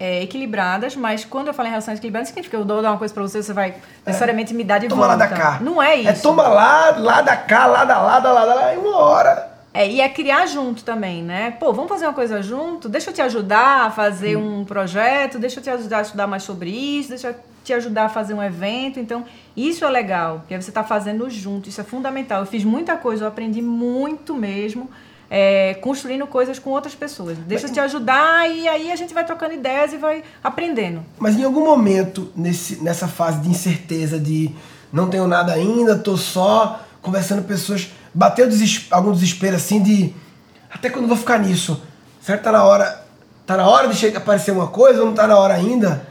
é, 0.00 0.22
equilibradas, 0.22 0.96
mas 0.96 1.26
quando 1.26 1.48
eu 1.48 1.54
falo 1.54 1.68
em 1.68 1.72
relações 1.72 1.98
equilibradas, 1.98 2.28
significa 2.28 2.56
que 2.56 2.60
eu 2.62 2.64
dou 2.64 2.80
uma 2.80 2.96
coisa 2.96 3.12
pra 3.12 3.22
você, 3.22 3.42
você 3.42 3.52
vai 3.52 3.74
necessariamente 4.06 4.54
me 4.54 4.64
dar 4.64 4.78
de 4.78 4.88
Toma 4.88 5.06
lá 5.06 5.16
volta. 5.16 5.28
da 5.28 5.36
cá. 5.36 5.58
Não 5.60 5.80
é 5.80 5.96
isso. 5.96 6.08
É 6.08 6.12
toma 6.14 6.48
lá, 6.48 6.96
lá 6.96 7.20
da 7.20 7.36
cá, 7.36 7.66
lá 7.66 7.84
da 7.84 8.00
lá, 8.00 8.18
da 8.18 8.32
lá, 8.32 8.46
da 8.46 8.54
lá, 8.54 8.74
em 8.74 8.78
uma 8.78 8.96
hora. 8.96 9.50
É, 9.74 9.86
e 9.86 10.00
é 10.00 10.08
criar 10.08 10.46
junto 10.46 10.82
também, 10.82 11.22
né? 11.22 11.50
Pô, 11.52 11.72
vamos 11.72 11.90
fazer 11.90 12.06
uma 12.06 12.14
coisa 12.14 12.42
junto? 12.42 12.88
Deixa 12.88 13.10
eu 13.10 13.14
te 13.14 13.20
ajudar 13.20 13.86
a 13.86 13.90
fazer 13.90 14.36
um 14.36 14.64
projeto, 14.64 15.38
deixa 15.38 15.60
eu 15.60 15.62
te 15.62 15.70
ajudar 15.70 15.98
a 15.98 16.02
estudar 16.02 16.26
mais 16.26 16.42
sobre 16.44 16.70
isso, 16.70 17.10
deixa 17.10 17.28
eu 17.28 17.34
te 17.62 17.72
ajudar 17.74 18.06
a 18.06 18.08
fazer 18.08 18.32
um 18.32 18.42
evento. 18.42 18.98
Então, 18.98 19.24
isso 19.54 19.84
é 19.84 19.90
legal, 19.90 20.38
porque 20.38 20.60
você 20.60 20.70
está 20.70 20.82
fazendo 20.82 21.28
junto, 21.28 21.68
isso 21.68 21.80
é 21.80 21.84
fundamental. 21.84 22.40
Eu 22.40 22.46
fiz 22.46 22.64
muita 22.64 22.96
coisa, 22.96 23.24
eu 23.24 23.28
aprendi 23.28 23.60
muito 23.60 24.34
mesmo, 24.34 24.90
é, 25.30 25.74
construindo 25.74 26.26
coisas 26.26 26.58
com 26.58 26.70
outras 26.70 26.94
pessoas. 26.94 27.38
Deixa 27.38 27.68
eu 27.68 27.72
te 27.72 27.78
ajudar 27.78 28.50
e 28.50 28.66
aí 28.66 28.90
a 28.90 28.96
gente 28.96 29.14
vai 29.14 29.24
trocando 29.24 29.54
ideias 29.54 29.92
e 29.92 29.96
vai 29.96 30.24
aprendendo. 30.42 31.04
Mas 31.18 31.36
em 31.36 31.44
algum 31.44 31.64
momento, 31.64 32.32
nesse, 32.34 32.82
nessa 32.82 33.06
fase 33.06 33.40
de 33.40 33.48
incerteza, 33.48 34.18
de 34.18 34.50
não 34.92 35.08
tenho 35.08 35.28
nada 35.28 35.52
ainda, 35.52 35.96
tô 35.96 36.16
só 36.16 36.80
conversando 37.00 37.42
com 37.42 37.48
pessoas, 37.48 37.88
bateu 38.12 38.48
algum 38.90 39.12
desespero 39.12 39.54
assim 39.54 39.80
de 39.80 40.12
até 40.68 40.90
quando 40.90 41.06
vou 41.06 41.16
ficar 41.16 41.38
nisso? 41.38 41.80
Será 42.20 42.36
que 42.36 42.44
tá 42.44 42.52
na 42.52 42.64
hora, 42.64 43.04
tá 43.46 43.56
na 43.56 43.68
hora 43.68 43.88
de 43.88 43.94
chegar, 43.94 44.18
aparecer 44.18 44.50
uma 44.50 44.66
coisa 44.66 45.00
ou 45.00 45.06
não 45.06 45.14
tá 45.14 45.26
na 45.26 45.38
hora 45.38 45.54
ainda? 45.54 46.08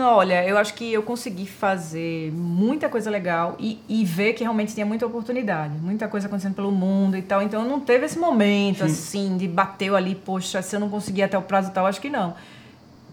Olha, 0.00 0.44
eu 0.44 0.58
acho 0.58 0.74
que 0.74 0.92
eu 0.92 1.04
consegui 1.04 1.46
fazer 1.46 2.32
muita 2.32 2.88
coisa 2.88 3.08
legal 3.08 3.54
e, 3.60 3.78
e 3.88 4.04
ver 4.04 4.32
que 4.32 4.42
realmente 4.42 4.74
tinha 4.74 4.84
muita 4.84 5.06
oportunidade, 5.06 5.74
muita 5.78 6.08
coisa 6.08 6.26
acontecendo 6.26 6.54
pelo 6.54 6.72
mundo 6.72 7.16
e 7.16 7.22
tal. 7.22 7.40
Então 7.42 7.64
não 7.64 7.78
teve 7.78 8.06
esse 8.06 8.18
momento 8.18 8.82
assim 8.82 9.36
de 9.36 9.46
bateu 9.46 9.94
ali, 9.94 10.16
poxa, 10.16 10.60
se 10.62 10.74
eu 10.74 10.80
não 10.80 10.88
conseguir 10.88 11.22
até 11.22 11.38
o 11.38 11.42
prazo 11.42 11.70
tal, 11.70 11.86
acho 11.86 12.00
que 12.00 12.10
não. 12.10 12.34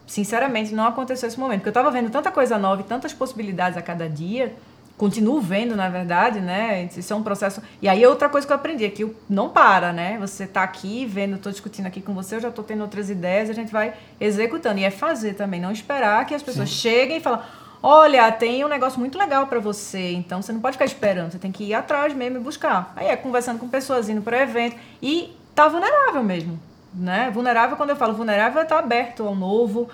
Sinceramente, 0.07 0.73
não 0.73 0.87
aconteceu 0.87 1.27
esse 1.27 1.39
momento, 1.39 1.59
porque 1.59 1.69
eu 1.69 1.71
estava 1.71 1.91
vendo 1.91 2.09
tanta 2.09 2.31
coisa 2.31 2.57
nova 2.57 2.81
e 2.81 2.83
tantas 2.83 3.13
possibilidades 3.13 3.77
a 3.77 3.81
cada 3.81 4.09
dia 4.09 4.55
continuo 4.97 5.41
vendo, 5.41 5.75
na 5.75 5.89
verdade, 5.89 6.39
né? 6.39 6.89
Isso 6.95 7.11
é 7.11 7.15
um 7.15 7.23
processo. 7.23 7.61
E 7.81 7.87
aí 7.87 8.05
outra 8.05 8.29
coisa 8.29 8.47
que 8.47 8.53
eu 8.53 8.55
aprendi 8.55 8.85
é 8.85 8.89
que 8.89 9.09
não 9.29 9.49
para, 9.49 9.91
né? 9.91 10.17
Você 10.19 10.47
tá 10.47 10.63
aqui 10.63 11.05
vendo, 11.05 11.37
tô 11.37 11.49
discutindo 11.51 11.85
aqui 11.85 12.01
com 12.01 12.13
você, 12.13 12.35
eu 12.35 12.41
já 12.41 12.51
tô 12.51 12.63
tendo 12.63 12.81
outras 12.81 13.09
ideias, 13.09 13.49
a 13.49 13.53
gente 13.53 13.71
vai 13.71 13.93
executando. 14.19 14.79
E 14.79 14.83
é 14.83 14.91
fazer 14.91 15.33
também, 15.33 15.59
não 15.59 15.71
esperar 15.71 16.25
que 16.25 16.33
as 16.33 16.43
pessoas 16.43 16.69
Sim. 16.69 16.75
cheguem 16.75 17.17
e 17.17 17.19
falem, 17.19 17.41
olha, 17.83 18.31
tem 18.31 18.63
um 18.63 18.69
negócio 18.69 18.99
muito 18.99 19.17
legal 19.17 19.47
para 19.47 19.59
você, 19.59 20.11
então 20.13 20.41
você 20.41 20.53
não 20.53 20.61
pode 20.61 20.73
ficar 20.73 20.85
esperando, 20.85 21.31
você 21.31 21.37
tem 21.37 21.51
que 21.51 21.65
ir 21.65 21.73
atrás 21.73 22.13
mesmo 22.13 22.37
e 22.37 22.41
buscar. 22.41 22.93
Aí 22.95 23.07
é 23.07 23.15
conversando 23.15 23.59
com 23.59 23.67
pessoas, 23.67 24.09
indo 24.09 24.21
para 24.21 24.41
evento 24.41 24.77
e 25.01 25.35
tá 25.53 25.67
vulnerável 25.67 26.23
mesmo, 26.23 26.59
né? 26.93 27.29
Vulnerável, 27.33 27.75
quando 27.75 27.89
eu 27.89 27.95
falo 27.95 28.13
vulnerável, 28.13 28.61
é 28.61 28.65
tá 28.65 28.79
aberto 28.79 29.27
ao 29.27 29.35
novo, 29.35 29.89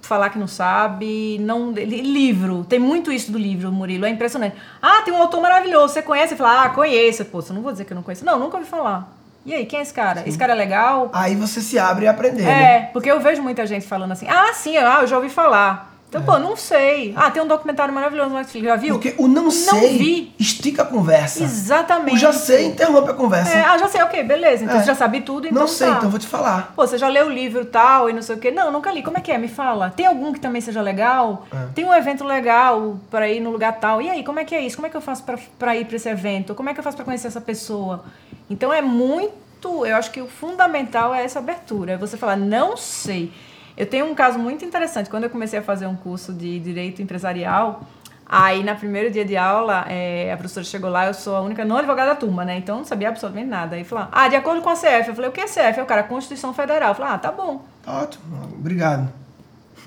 falar 0.00 0.30
que 0.30 0.38
não 0.38 0.46
sabe, 0.46 1.38
não 1.40 1.70
livro, 1.72 2.64
tem 2.64 2.78
muito 2.78 3.12
isso 3.12 3.30
do 3.30 3.38
livro, 3.38 3.70
Murilo, 3.70 4.06
é 4.06 4.08
impressionante. 4.08 4.56
Ah, 4.80 5.02
tem 5.02 5.12
um 5.12 5.18
autor 5.18 5.40
maravilhoso, 5.40 5.92
você 5.92 6.02
conhece? 6.02 6.36
Fala, 6.36 6.64
ah, 6.64 6.68
conheço. 6.70 7.24
Pô, 7.26 7.42
você 7.42 7.52
não 7.52 7.62
vou 7.62 7.72
dizer 7.72 7.84
que 7.84 7.92
eu 7.92 7.96
não 7.96 8.02
conheço. 8.02 8.24
Não, 8.24 8.38
nunca 8.38 8.56
ouvi 8.56 8.68
falar. 8.68 9.12
E 9.44 9.54
aí, 9.54 9.64
quem 9.66 9.78
é 9.78 9.82
esse 9.82 9.94
cara? 9.94 10.22
Sim. 10.22 10.28
Esse 10.28 10.38
cara 10.38 10.52
é 10.52 10.56
legal? 10.56 11.10
Aí 11.12 11.34
você 11.34 11.60
se 11.60 11.78
abre 11.78 12.04
e 12.04 12.08
aprender. 12.08 12.42
É, 12.42 12.46
né? 12.46 12.80
porque 12.92 13.10
eu 13.10 13.20
vejo 13.20 13.42
muita 13.42 13.66
gente 13.66 13.86
falando 13.86 14.12
assim, 14.12 14.26
ah, 14.28 14.52
sim, 14.52 14.76
ah, 14.76 14.98
eu 15.02 15.06
já 15.06 15.16
ouvi 15.16 15.28
falar. 15.28 15.87
Então, 16.08 16.22
é. 16.22 16.24
pô, 16.24 16.38
não 16.38 16.56
sei. 16.56 17.12
Ah, 17.14 17.30
tem 17.30 17.42
um 17.42 17.46
documentário 17.46 17.92
maravilhoso 17.92 18.30
no 18.30 18.36
Netflix, 18.36 18.66
já 18.66 18.76
viu? 18.76 18.94
Porque 18.94 19.14
o 19.18 19.28
não, 19.28 19.44
não 19.44 19.50
sei 19.50 19.98
vi. 19.98 20.34
estica 20.38 20.82
a 20.82 20.86
conversa. 20.86 21.44
Exatamente. 21.44 22.14
O 22.14 22.18
já 22.18 22.32
sei 22.32 22.64
interrompe 22.64 23.10
a 23.10 23.14
conversa. 23.14 23.52
É, 23.52 23.62
ah, 23.62 23.76
já 23.76 23.88
sei, 23.88 24.02
ok, 24.02 24.22
beleza. 24.24 24.64
Então 24.64 24.76
é. 24.76 24.80
você 24.80 24.86
já 24.86 24.94
sabe 24.94 25.20
tudo, 25.20 25.46
então 25.46 25.60
Não 25.60 25.68
sei, 25.68 25.86
tá. 25.86 25.96
então 25.98 26.08
vou 26.08 26.18
te 26.18 26.26
falar. 26.26 26.72
Pô, 26.74 26.86
você 26.86 26.96
já 26.96 27.08
leu 27.08 27.26
o 27.26 27.30
livro 27.30 27.64
tal 27.66 28.08
e 28.08 28.14
não 28.14 28.22
sei 28.22 28.36
o 28.36 28.38
quê? 28.38 28.50
Não, 28.50 28.72
nunca 28.72 28.90
li. 28.90 29.02
Como 29.02 29.18
é 29.18 29.20
que 29.20 29.30
é? 29.30 29.36
Me 29.36 29.48
fala. 29.48 29.90
Tem 29.90 30.06
algum 30.06 30.32
que 30.32 30.40
também 30.40 30.62
seja 30.62 30.80
legal? 30.80 31.46
É. 31.52 31.66
Tem 31.74 31.84
um 31.84 31.92
evento 31.92 32.24
legal 32.24 32.98
para 33.10 33.28
ir 33.28 33.40
no 33.40 33.50
lugar 33.50 33.78
tal. 33.78 34.00
E 34.00 34.08
aí, 34.08 34.24
como 34.24 34.38
é 34.40 34.44
que 34.46 34.54
é 34.54 34.62
isso? 34.62 34.76
Como 34.76 34.86
é 34.86 34.90
que 34.90 34.96
eu 34.96 35.02
faço 35.02 35.22
para 35.58 35.76
ir 35.76 35.84
para 35.84 35.96
esse 35.96 36.08
evento? 36.08 36.54
Como 36.54 36.70
é 36.70 36.74
que 36.74 36.80
eu 36.80 36.84
faço 36.84 36.96
para 36.96 37.04
conhecer 37.04 37.26
essa 37.26 37.40
pessoa? 37.40 38.04
Então 38.48 38.72
é 38.72 38.80
muito, 38.80 39.84
eu 39.84 39.94
acho 39.94 40.10
que 40.10 40.22
o 40.22 40.26
fundamental 40.26 41.14
é 41.14 41.22
essa 41.22 41.38
abertura. 41.38 41.92
É 41.92 41.96
você 41.98 42.16
falar, 42.16 42.36
não 42.36 42.78
sei. 42.78 43.30
Eu 43.78 43.86
tenho 43.86 44.06
um 44.06 44.14
caso 44.14 44.40
muito 44.40 44.64
interessante. 44.64 45.08
Quando 45.08 45.22
eu 45.22 45.30
comecei 45.30 45.56
a 45.56 45.62
fazer 45.62 45.86
um 45.86 45.94
curso 45.94 46.32
de 46.32 46.58
direito 46.58 47.00
empresarial, 47.00 47.84
aí 48.26 48.64
no 48.64 48.74
primeiro 48.74 49.08
dia 49.08 49.24
de 49.24 49.36
aula, 49.36 49.86
é, 49.88 50.32
a 50.32 50.36
professora 50.36 50.64
chegou 50.66 50.90
lá, 50.90 51.06
eu 51.06 51.14
sou 51.14 51.36
a 51.36 51.40
única 51.40 51.64
não 51.64 51.76
advogada 51.76 52.10
da 52.10 52.16
turma, 52.16 52.44
né? 52.44 52.56
Então 52.58 52.74
eu 52.74 52.78
não 52.80 52.84
sabia 52.84 53.08
absolutamente 53.08 53.46
nada. 53.48 53.76
Aí 53.76 53.84
falou: 53.84 54.08
ah, 54.10 54.26
de 54.26 54.34
acordo 54.34 54.62
com 54.62 54.68
a 54.68 54.74
CF. 54.74 55.06
Eu 55.06 55.14
falei: 55.14 55.30
o 55.30 55.32
que 55.32 55.40
é 55.40 55.44
CF? 55.44 55.78
É 55.78 55.82
o 55.82 55.86
cara, 55.86 56.02
Constituição 56.02 56.52
Federal. 56.52 56.88
Eu 56.88 56.94
falei: 56.96 57.12
ah, 57.12 57.18
tá 57.18 57.30
bom. 57.30 57.64
Ótimo, 57.86 58.48
obrigado. 58.58 59.08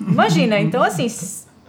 Imagina, 0.00 0.58
então 0.58 0.82
assim, 0.82 1.06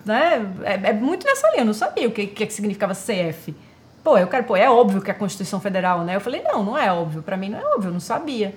né? 0.05 0.49
É, 0.63 0.91
é, 0.91 0.93
muito 0.93 1.25
nessa 1.25 1.49
linha. 1.49 1.63
Eu 1.63 1.65
não 1.65 1.73
sabia 1.73 2.07
o 2.07 2.11
que, 2.11 2.25
que 2.25 2.49
significava 2.53 2.93
CF. 2.93 3.53
Pô, 4.01 4.17
eu 4.17 4.27
quero, 4.27 4.45
pô, 4.45 4.55
é 4.55 4.69
óbvio 4.69 5.01
que 5.01 5.11
é 5.11 5.13
a 5.13 5.17
Constituição 5.17 5.59
Federal, 5.59 6.05
né? 6.05 6.15
Eu 6.15 6.21
falei: 6.21 6.41
não, 6.41 6.63
não 6.63 6.77
é 6.77 6.89
óbvio. 6.89 7.21
Para 7.21 7.35
mim 7.35 7.49
não 7.49 7.59
é 7.59 7.65
óbvio, 7.75 7.89
eu 7.89 7.93
não 7.93 7.99
sabia. 7.99 8.55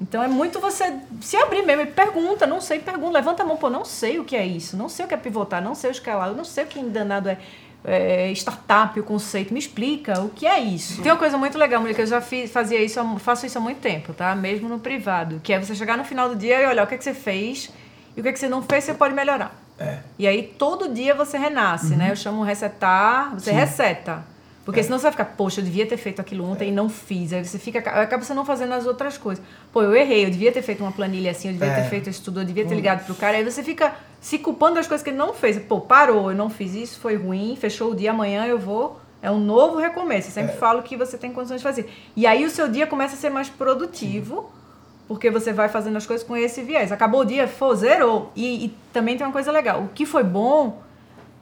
Então 0.00 0.22
é 0.22 0.28
muito 0.28 0.58
você 0.58 0.98
se 1.20 1.36
abrir 1.36 1.62
mesmo 1.62 1.82
e 1.82 1.86
pergunta, 1.86 2.46
não 2.46 2.60
sei, 2.60 2.80
pergunta, 2.80 3.12
levanta 3.12 3.42
a 3.42 3.46
mão, 3.46 3.56
pô, 3.56 3.70
não 3.70 3.84
sei 3.84 4.18
o 4.18 4.24
que 4.24 4.34
é 4.34 4.44
isso, 4.44 4.76
não 4.76 4.88
sei 4.88 5.04
o 5.04 5.08
que 5.08 5.14
é 5.14 5.16
pivotar, 5.16 5.62
não 5.62 5.74
sei 5.74 5.90
o 5.90 5.92
escalar, 5.92 6.28
eu 6.28 6.34
não 6.34 6.44
sei 6.44 6.64
o 6.64 6.66
que 6.66 6.82
danado 6.82 7.28
é, 7.28 7.38
é 7.84 8.32
startup, 8.32 8.98
o 8.98 9.04
conceito, 9.04 9.52
me 9.52 9.58
explica 9.58 10.20
o 10.20 10.28
que 10.28 10.46
é 10.46 10.58
isso. 10.58 11.02
Tem 11.02 11.12
uma 11.12 11.18
coisa 11.18 11.38
muito 11.38 11.56
legal, 11.56 11.80
mulher, 11.80 11.94
que 11.94 12.02
eu 12.02 12.06
já 12.06 12.20
fiz, 12.20 12.50
fazia 12.50 12.82
isso, 12.82 13.00
faço 13.18 13.46
isso 13.46 13.58
há 13.58 13.60
muito 13.60 13.80
tempo, 13.80 14.12
tá? 14.12 14.34
Mesmo 14.34 14.68
no 14.68 14.78
privado, 14.78 15.40
que 15.42 15.52
é 15.52 15.60
você 15.60 15.74
chegar 15.74 15.96
no 15.96 16.04
final 16.04 16.28
do 16.28 16.36
dia 16.36 16.60
e 16.60 16.66
olhar 16.66 16.84
o 16.84 16.86
que, 16.86 16.94
é 16.94 16.98
que 16.98 17.04
você 17.04 17.14
fez 17.14 17.70
e 18.16 18.20
o 18.20 18.22
que, 18.22 18.28
é 18.28 18.32
que 18.32 18.38
você 18.38 18.48
não 18.48 18.62
fez, 18.62 18.84
você 18.84 18.94
pode 18.94 19.14
melhorar. 19.14 19.56
É. 19.78 19.98
E 20.18 20.26
aí 20.26 20.42
todo 20.58 20.92
dia 20.92 21.14
você 21.14 21.38
renasce, 21.38 21.90
né? 21.90 21.92
uhum. 21.92 21.98
né? 21.98 22.10
Eu 22.10 22.16
chamo 22.16 22.42
resetar, 22.42 23.34
você 23.34 23.50
Sim. 23.50 23.56
reseta. 23.56 24.31
Porque 24.64 24.80
é. 24.80 24.82
senão 24.82 24.98
você 24.98 25.04
vai 25.04 25.12
ficar, 25.12 25.24
poxa, 25.24 25.60
eu 25.60 25.64
devia 25.64 25.86
ter 25.86 25.96
feito 25.96 26.20
aquilo 26.20 26.48
ontem 26.48 26.66
é. 26.66 26.68
e 26.68 26.72
não 26.72 26.88
fiz. 26.88 27.32
Aí 27.32 27.44
você 27.44 27.58
fica, 27.58 27.78
acaba 27.78 28.22
você 28.22 28.32
não 28.32 28.44
fazendo 28.44 28.72
as 28.72 28.86
outras 28.86 29.18
coisas. 29.18 29.44
Pô, 29.72 29.82
eu 29.82 29.94
errei, 29.94 30.24
eu 30.24 30.30
devia 30.30 30.52
ter 30.52 30.62
feito 30.62 30.82
uma 30.82 30.92
planilha 30.92 31.32
assim, 31.32 31.48
eu 31.48 31.54
devia 31.54 31.68
é. 31.68 31.82
ter 31.82 31.88
feito 31.88 32.08
isso 32.08 32.22
tudo, 32.22 32.40
eu 32.40 32.44
devia 32.44 32.64
ter 32.64 32.74
ligado 32.74 33.04
pro 33.04 33.14
cara. 33.14 33.36
Aí 33.36 33.44
você 33.44 33.62
fica 33.62 33.94
se 34.20 34.38
culpando 34.38 34.76
das 34.76 34.86
coisas 34.86 35.02
que 35.02 35.10
ele 35.10 35.16
não 35.16 35.34
fez. 35.34 35.58
Pô, 35.58 35.80
parou, 35.80 36.30
eu 36.30 36.36
não 36.36 36.48
fiz 36.48 36.74
isso, 36.74 37.00
foi 37.00 37.16
ruim, 37.16 37.56
fechou 37.56 37.90
o 37.90 37.94
dia, 37.94 38.10
amanhã 38.10 38.46
eu 38.46 38.58
vou. 38.58 39.00
É 39.20 39.30
um 39.30 39.38
novo 39.38 39.78
recomeço. 39.78 40.28
Eu 40.28 40.32
sempre 40.32 40.52
é. 40.52 40.56
falo 40.56 40.82
que 40.82 40.96
você 40.96 41.18
tem 41.18 41.32
condições 41.32 41.60
de 41.60 41.64
fazer. 41.64 41.92
E 42.14 42.26
aí 42.26 42.44
o 42.44 42.50
seu 42.50 42.68
dia 42.68 42.86
começa 42.86 43.14
a 43.14 43.18
ser 43.18 43.30
mais 43.30 43.48
produtivo. 43.48 44.42
Sim. 44.42 44.62
Porque 45.08 45.30
você 45.30 45.52
vai 45.52 45.68
fazendo 45.68 45.96
as 45.96 46.06
coisas 46.06 46.26
com 46.26 46.36
esse 46.36 46.62
viés. 46.62 46.90
Acabou 46.90 47.20
o 47.20 47.24
dia, 47.24 47.46
foi, 47.46 47.76
zerou. 47.76 48.32
E, 48.34 48.66
e 48.66 48.74
também 48.92 49.16
tem 49.16 49.26
uma 49.26 49.32
coisa 49.32 49.52
legal. 49.52 49.82
O 49.82 49.88
que 49.88 50.06
foi 50.06 50.24
bom 50.24 50.80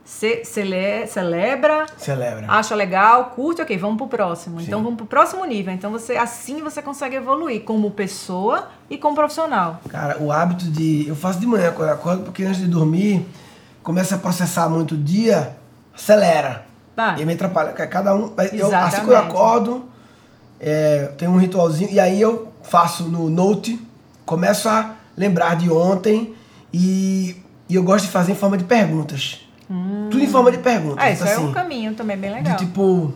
Ce 0.04 0.44
cele 0.44 1.06
celebra, 1.06 1.86
celebra, 1.96 2.46
acha 2.48 2.74
legal, 2.74 3.26
curte, 3.26 3.62
ok, 3.62 3.76
vamos 3.78 3.96
pro 3.96 4.08
próximo. 4.08 4.58
Sim. 4.58 4.66
Então 4.66 4.82
vamos 4.82 4.96
pro 4.96 5.06
próximo 5.06 5.44
nível. 5.44 5.72
Então 5.72 5.90
você 5.90 6.16
assim 6.16 6.60
você 6.62 6.82
consegue 6.82 7.16
evoluir 7.16 7.62
como 7.62 7.90
pessoa 7.90 8.68
e 8.88 8.98
como 8.98 9.14
profissional. 9.14 9.80
Cara, 9.88 10.20
o 10.20 10.32
hábito 10.32 10.64
de 10.64 11.06
eu 11.06 11.14
faço 11.14 11.38
de 11.38 11.46
manhã 11.46 11.72
quando 11.72 11.88
eu 11.88 11.94
acordo 11.94 12.24
porque 12.24 12.42
antes 12.42 12.60
de 12.60 12.66
dormir 12.66 13.24
começa 13.82 14.16
a 14.16 14.18
processar 14.18 14.68
muito 14.68 14.94
o 14.94 14.98
dia, 14.98 15.56
acelera. 15.94 16.66
Tá. 16.94 17.16
E 17.18 17.24
me 17.24 17.34
atrapalha. 17.34 17.72
Cada 17.72 18.14
um, 18.14 18.32
eu, 18.52 18.74
assim 18.76 19.04
que 19.04 19.10
eu 19.10 19.16
acordo, 19.16 19.84
é, 20.58 21.12
tem 21.16 21.28
um 21.28 21.36
ritualzinho 21.36 21.90
e 21.90 21.98
aí 21.98 22.20
eu 22.20 22.52
faço 22.62 23.04
no 23.04 23.30
note, 23.30 23.80
começo 24.26 24.68
a 24.68 24.94
lembrar 25.16 25.56
de 25.56 25.70
ontem 25.70 26.34
e, 26.72 27.36
e 27.68 27.74
eu 27.74 27.82
gosto 27.82 28.04
de 28.04 28.10
fazer 28.10 28.32
em 28.32 28.34
forma 28.34 28.58
de 28.58 28.64
perguntas. 28.64 29.46
Hum. 29.70 30.08
Tudo 30.10 30.24
em 30.24 30.26
forma 30.26 30.50
de 30.50 30.58
pergunta. 30.58 31.00
Ah, 31.00 31.10
isso 31.10 31.22
assim, 31.22 31.34
é 31.34 31.38
um 31.38 31.52
caminho 31.52 31.94
também 31.94 32.16
bem 32.16 32.32
legal. 32.32 32.56
De 32.56 32.66
tipo. 32.66 33.14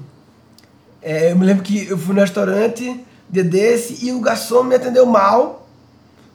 É, 1.02 1.32
eu 1.32 1.36
me 1.36 1.44
lembro 1.44 1.64
que 1.64 1.86
eu 1.88 1.98
fui 1.98 2.14
no 2.14 2.20
restaurante 2.20 3.04
dia 3.28 3.42
desse 3.42 4.06
e 4.06 4.12
o 4.12 4.20
garçom 4.20 4.62
me 4.62 4.76
atendeu 4.76 5.04
mal, 5.04 5.68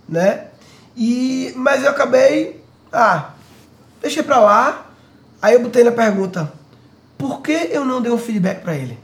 né? 0.08 0.48
E, 0.96 1.54
mas 1.56 1.84
eu 1.84 1.90
acabei. 1.90 2.62
Ah, 2.92 3.32
deixei 4.02 4.22
pra 4.22 4.40
lá. 4.40 4.92
Aí 5.42 5.54
eu 5.54 5.62
botei 5.62 5.84
na 5.84 5.92
pergunta: 5.92 6.52
por 7.18 7.42
que 7.42 7.70
eu 7.72 7.86
não 7.86 8.02
dei 8.02 8.12
um 8.12 8.18
feedback 8.18 8.62
para 8.62 8.76
ele? 8.76 8.98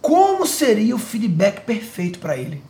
Como 0.00 0.46
seria 0.46 0.94
o 0.94 0.98
feedback 0.98 1.64
perfeito 1.64 2.20
para 2.20 2.36
ele? 2.36 2.62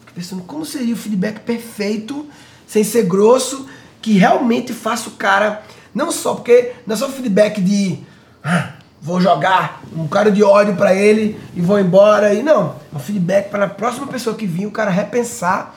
Fiquei 0.00 0.14
pensando, 0.16 0.42
como 0.42 0.64
seria 0.64 0.94
o 0.94 0.96
feedback 0.96 1.40
perfeito, 1.40 2.28
sem 2.66 2.84
ser 2.84 3.04
grosso, 3.04 3.66
que 4.02 4.12
realmente 4.12 4.72
faça 4.72 5.08
o 5.08 5.12
cara 5.12 5.62
não 5.94 6.10
só 6.10 6.34
porque 6.34 6.72
não 6.86 6.94
é 6.94 6.98
só 6.98 7.08
feedback 7.08 7.60
de 7.60 7.98
ah, 8.42 8.74
vou 9.00 9.20
jogar 9.20 9.82
um 9.96 10.06
cara 10.06 10.30
de 10.30 10.42
ódio 10.42 10.76
para 10.76 10.94
ele 10.94 11.38
e 11.54 11.60
vou 11.60 11.78
embora 11.78 12.34
e 12.34 12.42
não, 12.42 12.76
é 12.92 12.96
um 12.96 12.98
feedback 12.98 13.50
para 13.50 13.64
a 13.64 13.68
próxima 13.68 14.06
pessoa 14.06 14.36
que 14.36 14.46
vir 14.46 14.66
o 14.66 14.70
cara 14.70 14.90
repensar 14.90 15.74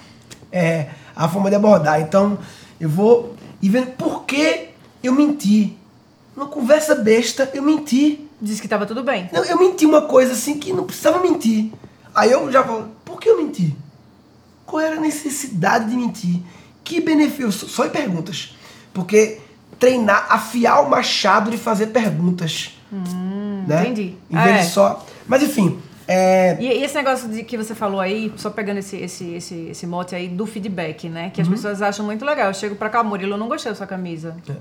é, 0.52 0.90
a 1.16 1.28
forma 1.28 1.50
de 1.50 1.56
abordar. 1.56 2.02
Então 2.02 2.38
eu 2.80 2.90
vou 2.90 3.36
e 3.62 3.70
vendo 3.70 3.92
por 3.92 4.26
que 4.26 4.70
eu 5.02 5.14
menti. 5.14 5.78
Uma 6.36 6.48
conversa 6.48 6.96
besta, 6.96 7.50
eu 7.54 7.62
menti. 7.62 8.28
Disse 8.42 8.60
que 8.60 8.66
estava 8.66 8.86
tudo 8.86 9.04
bem. 9.04 9.30
Não, 9.32 9.44
eu 9.46 9.58
menti 9.58 9.86
uma 9.86 10.02
coisa 10.02 10.34
assim 10.34 10.58
que 10.60 10.74
não 10.74 10.84
precisava 10.84 11.20
mentir. 11.20 11.72
Aí 12.14 12.32
eu 12.32 12.52
já 12.52 12.64
falo, 12.64 12.90
por 13.06 13.20
que 13.20 13.30
eu 13.30 13.38
menti? 13.38 13.76
Qual 14.66 14.82
era 14.82 14.98
a 14.98 15.00
necessidade 15.00 15.90
de 15.90 15.96
mentir? 15.96 16.42
Que 16.84 17.00
benefício? 17.00 17.52
Só 17.70 17.86
em 17.86 17.90
perguntas. 17.90 18.56
Porque 18.94 19.40
treinar, 19.84 20.28
afiar 20.30 20.82
o 20.82 20.90
machado 20.90 21.52
de 21.52 21.58
fazer 21.58 21.88
perguntas. 21.88 22.78
Hum, 22.92 23.66
né? 23.68 23.82
Entendi. 23.82 24.16
Em 24.32 24.38
vez 24.38 24.56
é. 24.56 24.60
de 24.60 24.66
só. 24.68 25.06
Mas 25.28 25.44
enfim. 25.44 25.78
É... 26.08 26.58
E, 26.60 26.66
e, 26.66 26.84
esse 26.84 26.96
negócio 26.96 27.28
de 27.28 27.44
que 27.44 27.58
você 27.58 27.76
falou 27.76 28.00
aí, 28.00 28.32
só 28.38 28.50
pegando 28.50 28.78
esse, 28.78 28.96
esse, 28.96 29.34
esse, 29.34 29.56
esse 29.72 29.86
mote 29.86 30.16
aí 30.16 30.30
do 30.30 30.46
feedback, 30.46 31.10
né? 31.10 31.32
Que 31.34 31.42
as 31.42 31.48
uhum. 31.48 31.54
pessoas 31.54 31.82
acham 31.82 32.06
muito 32.06 32.24
legal. 32.24 32.48
Eu 32.48 32.54
chego 32.54 32.76
pra 32.76 32.90
cá, 32.90 33.04
Murilo, 33.04 33.34
eu 33.34 33.38
não 33.38 33.50
gostei 33.50 33.72
da 33.72 33.76
sua 33.76 33.88
camisa. 33.88 34.38
É. 34.50 34.54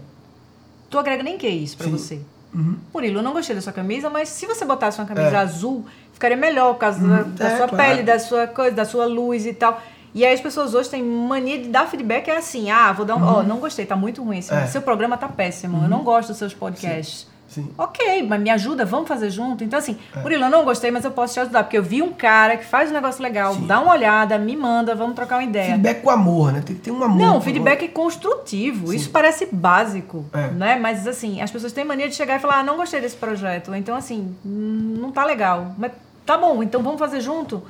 Tu 0.91 0.99
agrega 0.99 1.23
nem 1.23 1.39
que 1.39 1.49
isso 1.49 1.77
pra 1.77 1.87
Sim. 1.87 1.93
você. 1.93 2.21
Uhum. 2.53 2.77
Murilo, 2.93 3.19
eu 3.21 3.23
não 3.23 3.33
gostei 3.33 3.55
da 3.55 3.63
sua 3.63 3.73
camisa, 3.73 4.11
mas 4.11 4.29
se 4.29 4.45
você 4.47 4.65
botasse 4.65 4.99
uma 5.01 5.07
camisa 5.07 5.37
é. 5.37 5.37
azul, 5.37 5.87
ficaria 6.13 6.37
melhor 6.37 6.75
por 6.75 6.81
causa 6.81 7.01
uhum. 7.01 7.09
da, 7.09 7.23
da 7.23 7.49
é, 7.49 7.57
sua 7.57 7.69
claro. 7.69 7.77
pele, 7.77 8.03
da 8.03 8.19
sua 8.19 8.47
coisa, 8.49 8.75
da 8.75 8.85
sua 8.85 9.07
luz 9.07 9.47
e 9.47 9.53
tal. 9.53 9.81
E 10.15 10.25
aí 10.25 10.35
as 10.35 10.41
pessoas 10.41 10.75
hoje 10.75 10.91
têm 10.91 11.03
mania 11.03 11.59
de 11.59 11.69
dar 11.69 11.87
feedback, 11.87 12.29
é 12.29 12.37
assim, 12.37 12.71
ah, 12.71 12.93
vou 12.93 13.07
dar 13.07 13.17
um. 13.17 13.23
Ó, 13.25 13.33
uhum. 13.33 13.39
oh, 13.39 13.43
não 13.43 13.59
gostei, 13.59 13.87
tá 13.87 13.97
muito 13.97 14.23
ruim. 14.23 14.39
Esse, 14.39 14.53
é. 14.53 14.67
Seu 14.67 14.83
programa 14.83 15.17
tá 15.17 15.29
péssimo. 15.29 15.79
Uhum. 15.79 15.85
Eu 15.85 15.89
não 15.89 16.05
gosto 16.05 16.29
dos 16.29 16.39
seus 16.39 16.53
podcasts. 16.53 17.21
Sim. 17.21 17.33
Sim. 17.53 17.69
Ok, 17.77 18.23
mas 18.27 18.41
me 18.41 18.49
ajuda, 18.49 18.83
vamos 18.83 19.07
fazer 19.07 19.29
junto. 19.29 19.63
Então, 19.63 19.79
assim, 19.79 19.99
É. 20.17 20.21
Murilo, 20.21 20.45
eu 20.45 20.51
não 20.51 20.65
gostei, 20.65 20.91
mas 20.91 21.05
eu 21.05 21.11
posso 21.11 21.35
te 21.35 21.41
ajudar. 21.41 21.65
Porque 21.65 21.77
eu 21.77 21.83
vi 21.83 22.01
um 22.01 22.11
cara 22.11 22.57
que 22.57 22.65
faz 22.65 22.89
um 22.89 22.95
negócio 22.95 23.23
legal, 23.23 23.55
dá 23.57 23.79
uma 23.79 23.93
olhada, 23.93 24.39
me 24.39 24.57
manda, 24.57 24.95
vamos 24.95 25.15
trocar 25.15 25.37
uma 25.37 25.45
ideia. 25.45 25.73
Feedback 25.75 26.01
com 26.01 26.09
amor, 26.09 26.51
né? 26.51 26.63
Tem 26.65 26.75
que 26.75 26.81
ter 26.81 26.91
um 26.91 27.03
amor. 27.03 27.19
Não, 27.19 27.41
feedback 27.43 27.89
construtivo. 27.89 28.95
Isso 28.95 29.11
parece 29.11 29.49
básico, 29.53 30.25
É. 30.33 30.49
né? 30.49 30.79
Mas 30.81 31.07
assim, 31.07 31.43
as 31.43 31.51
pessoas 31.51 31.75
têm 31.75 31.85
mania 31.85 32.09
de 32.09 32.15
chegar 32.15 32.37
e 32.37 32.39
falar: 32.39 32.61
ah, 32.61 32.63
não 32.63 32.77
gostei 32.79 33.03
desse 33.03 33.17
projeto. 33.17 33.75
Então, 33.75 33.95
assim, 33.95 34.35
hum, 34.45 34.97
não 34.99 35.13
tá 35.13 35.23
legal. 35.23 35.75
Mas 35.77 35.93
tá 36.25 36.39
bom, 36.39 36.63
então 36.63 36.83
vamos 36.83 36.99
fazer 36.99 37.21
junto. 37.21 37.63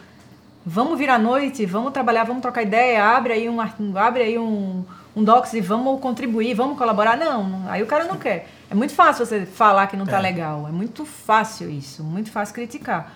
Vamos 0.65 0.97
vir 0.99 1.11
à 1.11 1.19
noite, 1.19 1.67
vamos 1.67 1.93
trabalhar, 1.93 2.25
vamos 2.25 2.41
trocar 2.41 2.63
ideia, 2.63 3.05
abre 3.05 3.33
aí 3.33 3.49
um, 3.49 3.59
abre 3.99 4.23
aí 4.23 4.39
um, 4.39 4.85
um 5.17 5.25
docs 5.25 5.53
e 5.55 5.61
vamos 5.61 6.01
contribuir, 6.01 6.55
vamos 6.55 6.79
colaborar. 6.79 7.17
Não, 7.17 7.65
aí 7.69 7.83
o 7.83 7.87
cara 7.87 8.05
não 8.05 8.17
quer. 8.17 8.49
É 8.71 8.75
muito 8.75 8.95
fácil 8.95 9.27
você 9.27 9.45
falar 9.45 9.89
que 9.89 9.97
não 9.97 10.07
tá 10.07 10.19
legal. 10.23 10.67
É 10.69 10.71
muito 10.71 11.05
fácil 11.05 11.69
isso, 11.69 12.05
muito 12.05 12.31
fácil 12.31 12.55
criticar. 12.55 13.13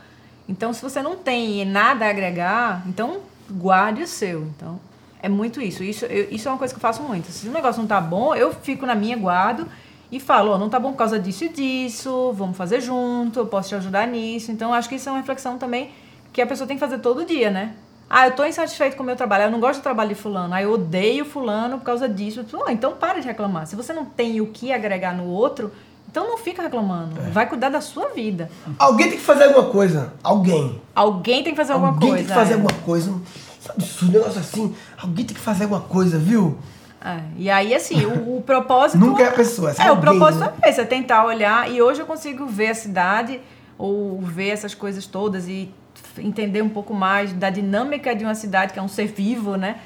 Então, 0.48 0.72
se 0.72 0.82
você 0.82 1.00
não 1.00 1.16
tem 1.16 1.64
nada 1.64 2.04
a 2.06 2.10
agregar, 2.10 2.82
então 2.86 3.18
guarde 3.48 4.02
o 4.02 4.06
seu. 4.08 4.42
Então, 4.56 4.80
é 5.22 5.28
muito 5.28 5.60
isso. 5.62 5.84
Isso, 5.84 6.04
eu- 6.06 6.28
isso 6.30 6.48
é 6.48 6.50
uma 6.50 6.58
coisa 6.58 6.74
que 6.74 6.78
eu 6.78 6.82
faço 6.82 7.02
muito. 7.02 7.30
Se 7.30 7.48
o 7.48 7.52
negócio 7.52 7.80
não 7.80 7.86
tá 7.88 8.00
bom, 8.00 8.34
eu 8.34 8.52
fico 8.52 8.84
na 8.86 8.94
minha, 8.96 9.16
guardo 9.16 9.68
e 10.10 10.18
falo, 10.18 10.52
ó, 10.52 10.58
não 10.58 10.68
tá 10.68 10.80
bom 10.80 10.90
por 10.90 10.98
causa 10.98 11.18
disso 11.18 11.44
e 11.44 11.48
disso, 11.48 12.32
vamos 12.32 12.56
fazer 12.56 12.80
junto, 12.80 13.38
eu 13.38 13.46
posso 13.46 13.68
te 13.68 13.74
ajudar 13.76 14.06
nisso. 14.08 14.50
Então, 14.50 14.74
acho 14.74 14.88
que 14.88 14.96
isso 14.96 15.08
é 15.08 15.12
uma 15.12 15.18
reflexão 15.18 15.58
também 15.58 15.90
que 16.36 16.42
a 16.42 16.46
pessoa 16.46 16.68
tem 16.68 16.76
que 16.76 16.80
fazer 16.80 16.98
todo 16.98 17.24
dia, 17.24 17.50
né? 17.50 17.72
Ah, 18.10 18.26
eu 18.26 18.32
tô 18.32 18.44
insatisfeito 18.44 18.94
com 18.94 19.02
o 19.02 19.06
meu 19.06 19.16
trabalho, 19.16 19.44
eu 19.44 19.50
não 19.50 19.58
gosto 19.58 19.80
do 19.80 19.82
trabalho 19.82 20.10
de 20.10 20.14
fulano, 20.14 20.52
ah, 20.52 20.62
eu 20.62 20.70
odeio 20.70 21.24
fulano 21.24 21.78
por 21.78 21.84
causa 21.84 22.06
disso. 22.06 22.44
Ah, 22.66 22.70
então 22.70 22.92
para 22.92 23.20
de 23.20 23.26
reclamar. 23.26 23.66
Se 23.66 23.74
você 23.74 23.94
não 23.94 24.04
tem 24.04 24.38
o 24.42 24.48
que 24.48 24.70
agregar 24.70 25.16
no 25.16 25.24
outro, 25.24 25.72
então 26.06 26.28
não 26.28 26.36
fica 26.36 26.60
reclamando. 26.60 27.18
Vai 27.32 27.48
cuidar 27.48 27.70
da 27.70 27.80
sua 27.80 28.08
vida. 28.08 28.50
Alguém 28.78 29.08
tem 29.08 29.18
que 29.18 29.24
fazer 29.24 29.44
alguma 29.44 29.70
coisa. 29.70 30.12
Alguém. 30.22 30.78
Alguém 30.94 31.42
tem 31.42 31.54
que 31.54 31.56
fazer 31.56 31.72
alguma 31.72 31.92
alguém 31.92 32.10
coisa. 32.10 32.24
tem 32.24 32.26
que 32.28 32.38
fazer 32.38 32.52
é. 32.52 32.54
alguma 32.56 32.82
coisa. 32.84 33.14
Sabe, 33.58 33.82
isso, 33.82 34.04
um 34.04 34.08
negócio 34.10 34.38
assim. 34.38 34.76
Alguém 35.02 35.24
tem 35.24 35.34
que 35.34 35.40
fazer 35.40 35.62
alguma 35.64 35.80
coisa, 35.80 36.18
viu? 36.18 36.58
É, 37.02 37.20
e 37.38 37.48
aí, 37.48 37.74
assim, 37.74 38.04
o, 38.04 38.36
o 38.36 38.42
propósito. 38.42 38.98
Nunca 39.00 39.22
é 39.22 39.28
a 39.28 39.32
pessoa, 39.32 39.70
é 39.70 39.74
É, 39.78 39.86
o 39.86 39.94
alguém, 39.94 40.02
propósito 40.02 40.40
né? 40.40 40.52
é 40.62 40.68
esse, 40.68 40.82
é 40.82 40.84
tentar 40.84 41.24
olhar. 41.24 41.70
E 41.70 41.80
hoje 41.80 42.00
eu 42.00 42.06
consigo 42.06 42.44
ver 42.46 42.68
a 42.68 42.74
cidade, 42.74 43.40
ou 43.78 44.20
ver 44.20 44.48
essas 44.48 44.74
coisas 44.74 45.06
todas 45.06 45.48
e 45.48 45.72
entender 46.18 46.62
um 46.62 46.68
pouco 46.68 46.94
mais 46.94 47.32
da 47.32 47.50
dinâmica 47.50 48.14
de 48.14 48.24
uma 48.24 48.34
cidade, 48.34 48.72
que 48.72 48.78
é 48.78 48.82
um 48.82 48.88
ser 48.88 49.06
vivo, 49.06 49.56
né? 49.56 49.76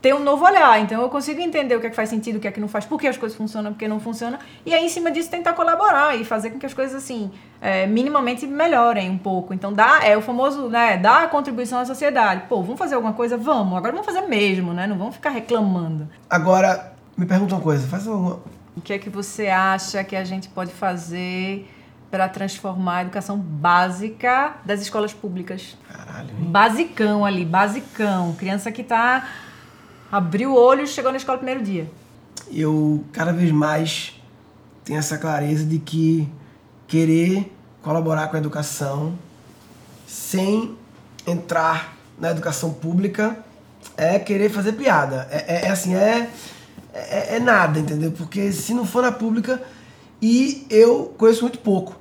Ter 0.00 0.14
um 0.14 0.18
novo 0.18 0.44
olhar. 0.44 0.78
Então 0.82 1.00
eu 1.00 1.08
consigo 1.08 1.40
entender 1.40 1.74
o 1.76 1.80
que 1.80 1.86
é 1.86 1.90
que 1.90 1.96
faz 1.96 2.10
sentido, 2.10 2.36
o 2.36 2.40
que 2.40 2.46
é 2.46 2.52
que 2.52 2.60
não 2.60 2.68
faz, 2.68 2.84
por 2.84 3.00
que 3.00 3.06
as 3.06 3.16
coisas 3.16 3.36
funcionam, 3.36 3.72
por 3.72 3.78
que 3.78 3.88
não 3.88 3.98
funcionam. 3.98 4.38
E 4.66 4.74
aí, 4.74 4.84
em 4.84 4.88
cima 4.90 5.10
disso, 5.10 5.30
tentar 5.30 5.54
colaborar 5.54 6.14
e 6.14 6.26
fazer 6.26 6.50
com 6.50 6.58
que 6.58 6.66
as 6.66 6.74
coisas, 6.74 6.94
assim, 6.94 7.30
é, 7.60 7.86
minimamente 7.86 8.46
melhorem 8.46 9.08
um 9.08 9.16
pouco. 9.16 9.54
Então, 9.54 9.72
dá, 9.72 10.00
é 10.04 10.14
o 10.14 10.20
famoso, 10.20 10.68
né? 10.68 10.98
Dar 10.98 11.24
a 11.24 11.28
contribuição 11.28 11.78
à 11.78 11.86
sociedade. 11.86 12.42
Pô, 12.50 12.60
vamos 12.60 12.78
fazer 12.78 12.96
alguma 12.96 13.14
coisa? 13.14 13.38
Vamos. 13.38 13.78
Agora 13.78 13.92
vamos 13.92 14.06
fazer 14.06 14.22
mesmo, 14.26 14.74
né? 14.74 14.86
Não 14.86 14.98
vamos 14.98 15.14
ficar 15.14 15.30
reclamando. 15.30 16.06
Agora, 16.28 16.92
me 17.16 17.24
pergunta 17.24 17.54
uma 17.54 17.62
coisa. 17.62 17.86
Faz 17.86 18.06
uma... 18.06 18.40
O 18.76 18.82
que 18.82 18.92
é 18.92 18.98
que 18.98 19.08
você 19.08 19.48
acha 19.48 20.04
que 20.04 20.16
a 20.16 20.24
gente 20.24 20.48
pode 20.48 20.72
fazer 20.72 21.66
para 22.14 22.28
transformar 22.28 22.98
a 22.98 23.02
educação 23.02 23.36
básica 23.36 24.54
das 24.64 24.80
escolas 24.80 25.12
públicas? 25.12 25.76
Caralho, 25.90 26.28
hein? 26.30 26.44
Basicão 26.48 27.24
ali, 27.24 27.44
basicão. 27.44 28.32
Criança 28.34 28.70
que 28.70 28.84
tá 28.84 29.28
abriu 30.12 30.52
o 30.52 30.54
olho 30.56 30.82
e 30.82 30.86
chegou 30.86 31.10
na 31.10 31.16
escola 31.16 31.38
no 31.38 31.44
primeiro 31.44 31.64
dia. 31.64 31.90
eu 32.52 33.02
cada 33.12 33.32
vez 33.32 33.50
mais 33.50 34.14
tenho 34.84 34.96
essa 34.96 35.18
clareza 35.18 35.64
de 35.64 35.80
que 35.80 36.28
querer 36.86 37.52
colaborar 37.82 38.28
com 38.28 38.36
a 38.36 38.38
educação 38.38 39.18
sem 40.06 40.76
entrar 41.26 41.96
na 42.16 42.30
educação 42.30 42.72
pública 42.72 43.36
é 43.96 44.20
querer 44.20 44.50
fazer 44.50 44.74
piada. 44.74 45.26
É, 45.32 45.56
é- 45.56 45.66
é 45.66 45.70
assim, 45.70 45.96
é, 45.96 46.30
é, 46.92 47.36
é 47.36 47.40
nada, 47.40 47.80
entendeu? 47.80 48.12
Porque 48.12 48.52
se 48.52 48.72
não 48.72 48.86
for 48.86 49.02
na 49.02 49.10
pública, 49.10 49.60
e 50.22 50.64
eu 50.70 51.12
conheço 51.18 51.42
muito 51.42 51.58
pouco. 51.58 51.96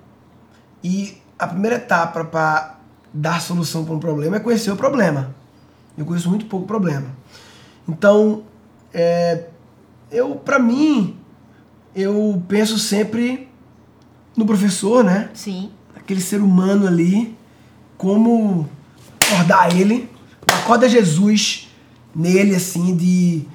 E 0.84 1.18
a 1.40 1.48
primeira 1.48 1.78
etapa 1.78 2.24
para 2.26 2.78
dar 3.14 3.42
solução 3.42 3.86
para 3.86 3.94
um 3.94 4.00
problema 4.00 4.38
é 4.38 4.40
conhecer 4.40 4.72
o 4.72 4.76
problema. 4.76 5.34
Eu 5.98 6.06
conheço 6.06 6.30
muito 6.30 6.46
pouco 6.46 6.66
problema. 6.66 7.08
Então, 7.88 8.44
é, 8.94 9.46
eu, 10.12 10.36
para 10.36 10.60
mim, 10.60 11.18
eu 11.96 12.42
penso 12.48 12.78
sempre 12.80 13.50
no 14.36 14.46
professor, 14.46 15.04
né? 15.04 15.30
Sim. 15.34 15.72
Aquele 15.96 16.22
ser 16.22 16.42
humano 16.42 16.88
ali, 16.88 17.38
como 17.98 18.68
acordar 19.22 19.76
ele, 19.76 20.10
acorda 20.48 20.90
Jesus 20.90 21.70
nele, 22.16 22.56
assim, 22.56 22.96
de. 22.96 23.48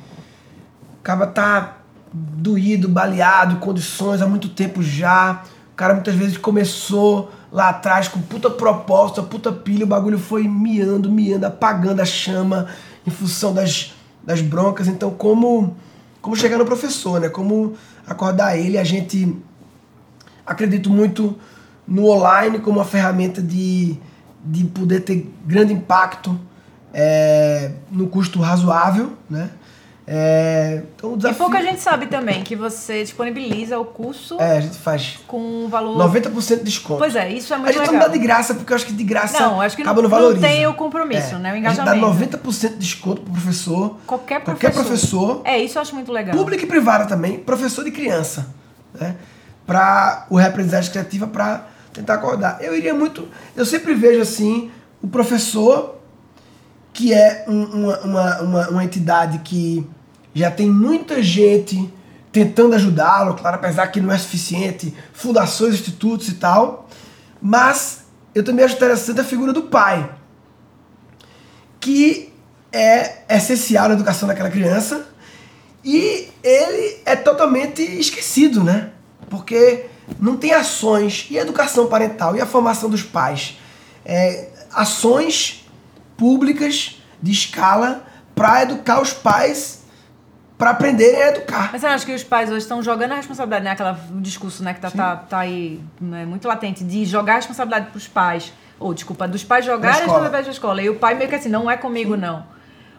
O 0.99 1.03
cara 1.03 1.27
tá 1.27 1.79
doído, 2.13 2.89
baleado, 2.89 3.57
condições 3.57 4.23
há 4.23 4.27
muito 4.27 4.49
tempo 4.49 4.83
já. 4.83 5.45
Cara 5.79 5.95
muitas 5.95 6.17
vezes 6.17 6.37
começou 6.37 7.31
lá 7.53 7.69
atrás 7.69 8.09
com 8.09 8.21
puta 8.21 8.51
proposta, 8.51 9.23
puta 9.23 9.53
pilha, 9.53 9.85
o 9.85 9.87
bagulho 9.87 10.19
foi 10.19 10.49
miando, 10.49 11.09
miando, 11.09 11.47
apagando 11.47 12.01
a 12.01 12.05
chama 12.05 12.67
em 13.07 13.11
função 13.13 13.55
das, 13.55 13.95
das 14.25 14.41
broncas. 14.41 14.89
Então, 14.89 15.13
como, 15.13 15.77
como 16.21 16.35
chegar 16.35 16.59
no 16.59 16.67
professor, 16.67 17.21
né? 17.21 17.29
Como 17.29 17.75
acordar 18.05 18.59
ele, 18.59 18.77
a 18.77 18.83
gente 18.83 19.41
acredito 20.45 20.91
muito 20.91 21.39
no 21.87 22.09
online 22.09 22.59
como 22.59 22.81
uma 22.81 22.85
ferramenta 22.85 23.41
de, 23.41 23.97
de 24.45 24.65
poder 24.65 25.03
ter 25.03 25.33
grande 25.47 25.73
impacto 25.73 26.37
é, 26.93 27.71
no 27.89 28.09
custo 28.09 28.41
razoável, 28.41 29.13
né? 29.31 29.49
É, 30.11 30.85
então 30.97 31.11
o 31.11 31.15
E 31.15 31.17
desafio... 31.19 31.39
pouca 31.39 31.61
gente 31.63 31.81
sabe 31.83 32.07
também 32.07 32.43
que 32.43 32.57
você 32.57 33.03
disponibiliza 33.03 33.79
o 33.79 33.85
curso 33.85 34.41
É, 34.41 34.57
a 34.57 34.61
gente 34.63 34.79
faz 34.79 35.19
com 35.27 35.39
um 35.39 35.69
valor. 35.69 35.99
90% 36.11 36.57
de 36.61 36.65
desconto. 36.65 36.99
Pois 36.99 37.15
é, 37.15 37.31
isso 37.31 37.53
é 37.53 37.57
a 37.57 37.59
muito 37.59 37.75
gente 37.75 37.85
não 37.89 37.93
legal. 37.93 38.09
dá 38.09 38.13
de 38.15 38.19
graça, 38.19 38.55
porque 38.55 38.73
eu 38.73 38.77
acho 38.77 38.87
que 38.87 38.93
de 38.95 39.05
graça 39.05 39.39
Não, 39.39 39.61
acho 39.61 39.77
que 39.77 39.83
acaba 39.83 40.01
não- 40.01 40.09
no 40.09 40.33
não 40.33 40.41
tem 40.41 40.67
o 40.67 40.73
compromisso, 40.73 41.37
né, 41.39 41.51
o 41.51 41.55
A 41.55 41.59
engajamento. 41.59 41.95
gente 41.95 42.01
dá 42.01 42.07
90% 42.09 42.71
de 42.73 42.79
desconto 42.79 43.21
pro 43.21 43.33
professor. 43.33 43.99
Qualquer 44.07 44.41
professor. 44.41 44.71
Qualquer 44.71 44.73
professor. 44.75 45.43
É, 45.45 45.59
isso 45.59 45.77
eu 45.77 45.83
acho 45.83 45.95
muito 45.95 46.11
legal. 46.11 46.35
Pública 46.35 46.65
e 46.65 46.67
privada 46.67 47.05
também, 47.05 47.39
professor 47.41 47.85
de 47.85 47.91
criança, 47.91 48.47
né? 48.99 49.15
Para 49.67 50.27
o 50.31 50.37
reaprendizagem 50.37 50.91
criativa 50.91 51.27
para 51.27 51.67
tentar 51.93 52.15
acordar. 52.15 52.57
Eu 52.63 52.75
iria 52.75 52.95
muito, 52.95 53.29
eu 53.55 53.67
sempre 53.67 53.93
vejo 53.93 54.23
assim 54.23 54.71
o 55.03 55.09
professor 55.09 55.97
que 56.95 57.13
é 57.13 57.45
um- 57.47 57.65
uma, 57.65 57.99
uma, 58.01 58.41
uma, 58.41 58.69
uma 58.71 58.85
entidade 58.85 59.39
que 59.41 59.87
já 60.39 60.51
tem 60.51 60.71
muita 60.71 61.23
gente 61.23 61.93
tentando 62.31 62.75
ajudá-lo, 62.75 63.35
claro, 63.35 63.57
apesar 63.57 63.87
que 63.89 64.01
não 64.01 64.13
é 64.13 64.19
suficiente, 64.19 64.95
fundações, 65.13 65.75
institutos 65.75 66.29
e 66.29 66.35
tal, 66.35 66.89
mas 67.41 68.05
eu 68.35 68.45
também 68.45 68.65
acho 68.65 68.77
interessante 68.77 69.21
a 69.21 69.25
figura 69.25 69.53
do 69.53 69.63
pai, 69.63 70.11
que 71.81 72.33
é 72.71 73.23
essencial 73.29 73.89
na 73.89 73.95
educação 73.95 74.29
daquela 74.29 74.51
criança 74.51 75.07
e 75.85 76.29
ele 76.43 77.01
é 77.07 77.17
totalmente 77.17 77.83
esquecido, 77.83 78.63
né? 78.63 78.91
Porque 79.31 79.87
não 80.21 80.37
tem 80.37 80.53
ações 80.53 81.27
e 81.31 81.39
a 81.39 81.43
educação 81.43 81.87
parental 81.87 82.37
e 82.37 82.41
a 82.41 82.47
formação 82.47 82.91
dos 82.91 83.03
pais, 83.03 83.59
é, 84.05 84.49
ações 84.73 85.67
públicas 86.17 87.01
de 87.23 87.33
escala 87.33 88.05
para 88.35 88.63
educar 88.63 89.01
os 89.01 89.13
pais 89.13 89.79
para 90.59 90.71
aprenderem 90.71 91.23
a 91.23 91.29
educar. 91.29 91.71
Mas 91.71 91.81
você 91.81 91.87
acha 91.87 92.05
que 92.05 92.13
os 92.13 92.25
pais 92.25 92.51
hoje 92.51 92.59
estão 92.59 92.83
jogando 92.83 93.13
a 93.13 93.15
responsabilidade, 93.15 93.65
né? 93.65 93.71
Aquela 93.71 93.99
discurso, 94.11 94.65
né, 94.65 94.75
que 94.75 94.81
tá, 94.81 94.91
tá, 94.91 95.17
tá 95.17 95.39
aí 95.39 95.81
né, 96.01 96.27
muito 96.27 96.49
latente, 96.49 96.83
de 96.83 97.05
jogar 97.05 97.35
a 97.35 97.37
responsabilidade 97.37 97.91
pros 97.93 98.09
pais. 98.09 98.53
Ou, 98.81 98.93
desculpa, 98.93 99.27
dos 99.29 99.45
pais 99.45 99.65
jogar 99.65 99.89
a 99.89 99.91
escola. 99.93 100.05
responsabilidade 100.05 100.45
da 100.47 100.53
escola. 100.53 100.83
E 100.83 100.91
o 100.91 100.97
pai 100.97 101.15
meio 101.15 101.31
que 101.31 101.37
assim, 101.37 101.49
não 101.49 101.71
é 101.71 101.77
comigo, 101.77 102.17
não. 102.17 102.45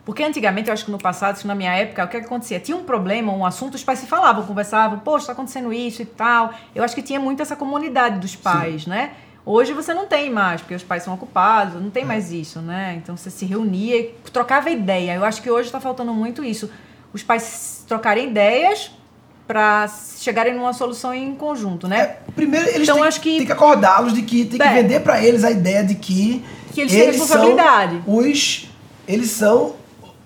Porque 0.06 0.24
antigamente, 0.24 0.70
eu 0.70 0.74
acho 0.74 0.86
que 0.86 0.92
no 0.92 0.98
passado, 0.98 1.44
na 1.46 1.54
minha 1.54 1.72
época, 1.72 2.04
o 2.04 2.08
que, 2.08 2.18
é 2.18 2.20
que 2.22 2.26
acontecia? 2.26 2.60
Tinha 2.60 2.76
um 2.76 2.84
problema, 2.84 3.32
um 3.32 3.46
assunto, 3.46 3.76
os 3.76 3.84
pais 3.84 4.00
se 4.00 4.08
falavam, 4.08 4.46
conversavam, 4.46 5.00
poxa, 5.00 5.28
tá 5.28 5.34
acontecendo 5.34 5.72
isso 5.72 6.02
e 6.02 6.06
tal. 6.06 6.54
Eu 6.74 6.84
acho 6.84 6.96
que 6.96 7.02
tinha 7.02 7.20
muito 7.20 7.42
essa 7.42 7.56
comunidade 7.56 8.20
dos 8.20 8.36
pais, 8.36 8.88
né? 8.88 9.12
Hoje 9.46 9.74
você 9.74 9.94
não 9.94 10.06
tem 10.06 10.30
mais, 10.30 10.62
porque 10.62 10.76
os 10.76 10.84
pais 10.84 11.04
são 11.04 11.14
ocupados, 11.14 11.82
não 11.82 11.90
tem 11.90 12.06
mais 12.06 12.32
isso, 12.32 12.60
né? 12.60 12.96
Então 12.98 13.16
você 13.16 13.30
se 13.30 13.46
reunia 13.46 14.00
e 14.00 14.04
trocava 14.32 14.70
ideia. 14.70 15.16
Eu 15.16 15.26
acho 15.26 15.42
que 15.42 15.50
hoje 15.50 15.68
está 15.68 15.80
faltando 15.80 16.14
muito 16.14 16.44
isso. 16.44 16.70
Os 17.14 17.24
pais 17.24 17.84
trocarem 17.88 18.30
ideias 18.30 18.92
para 19.48 19.88
chegarem 20.20 20.54
numa 20.54 20.74
solução 20.74 21.14
em 21.14 21.34
conjunto, 21.34 21.88
né? 21.88 22.00
É, 22.02 22.18
primeiro, 22.36 22.68
eles 22.70 22.84
Então, 22.84 22.98
têm, 22.98 23.06
acho 23.08 23.20
que- 23.22 23.46
que 23.46 23.52
acordá-los 23.52 24.14
de 24.14 24.22
que 24.22 24.46
tem 24.46 24.60
que 24.60 24.66
É. 24.68 24.74
vender 24.74 25.00
para 25.00 25.24
eles 25.24 25.44
a 25.44 25.50
ideia 25.50 25.84
de 25.84 25.96
que, 25.96 26.46
Que 26.74 26.82
eles 26.82 26.92
têm 26.94 27.06
responsabilidade. 27.08 28.02
são 28.06 28.18
os 28.18 28.70
eles 29.08 29.32
são 29.32 29.76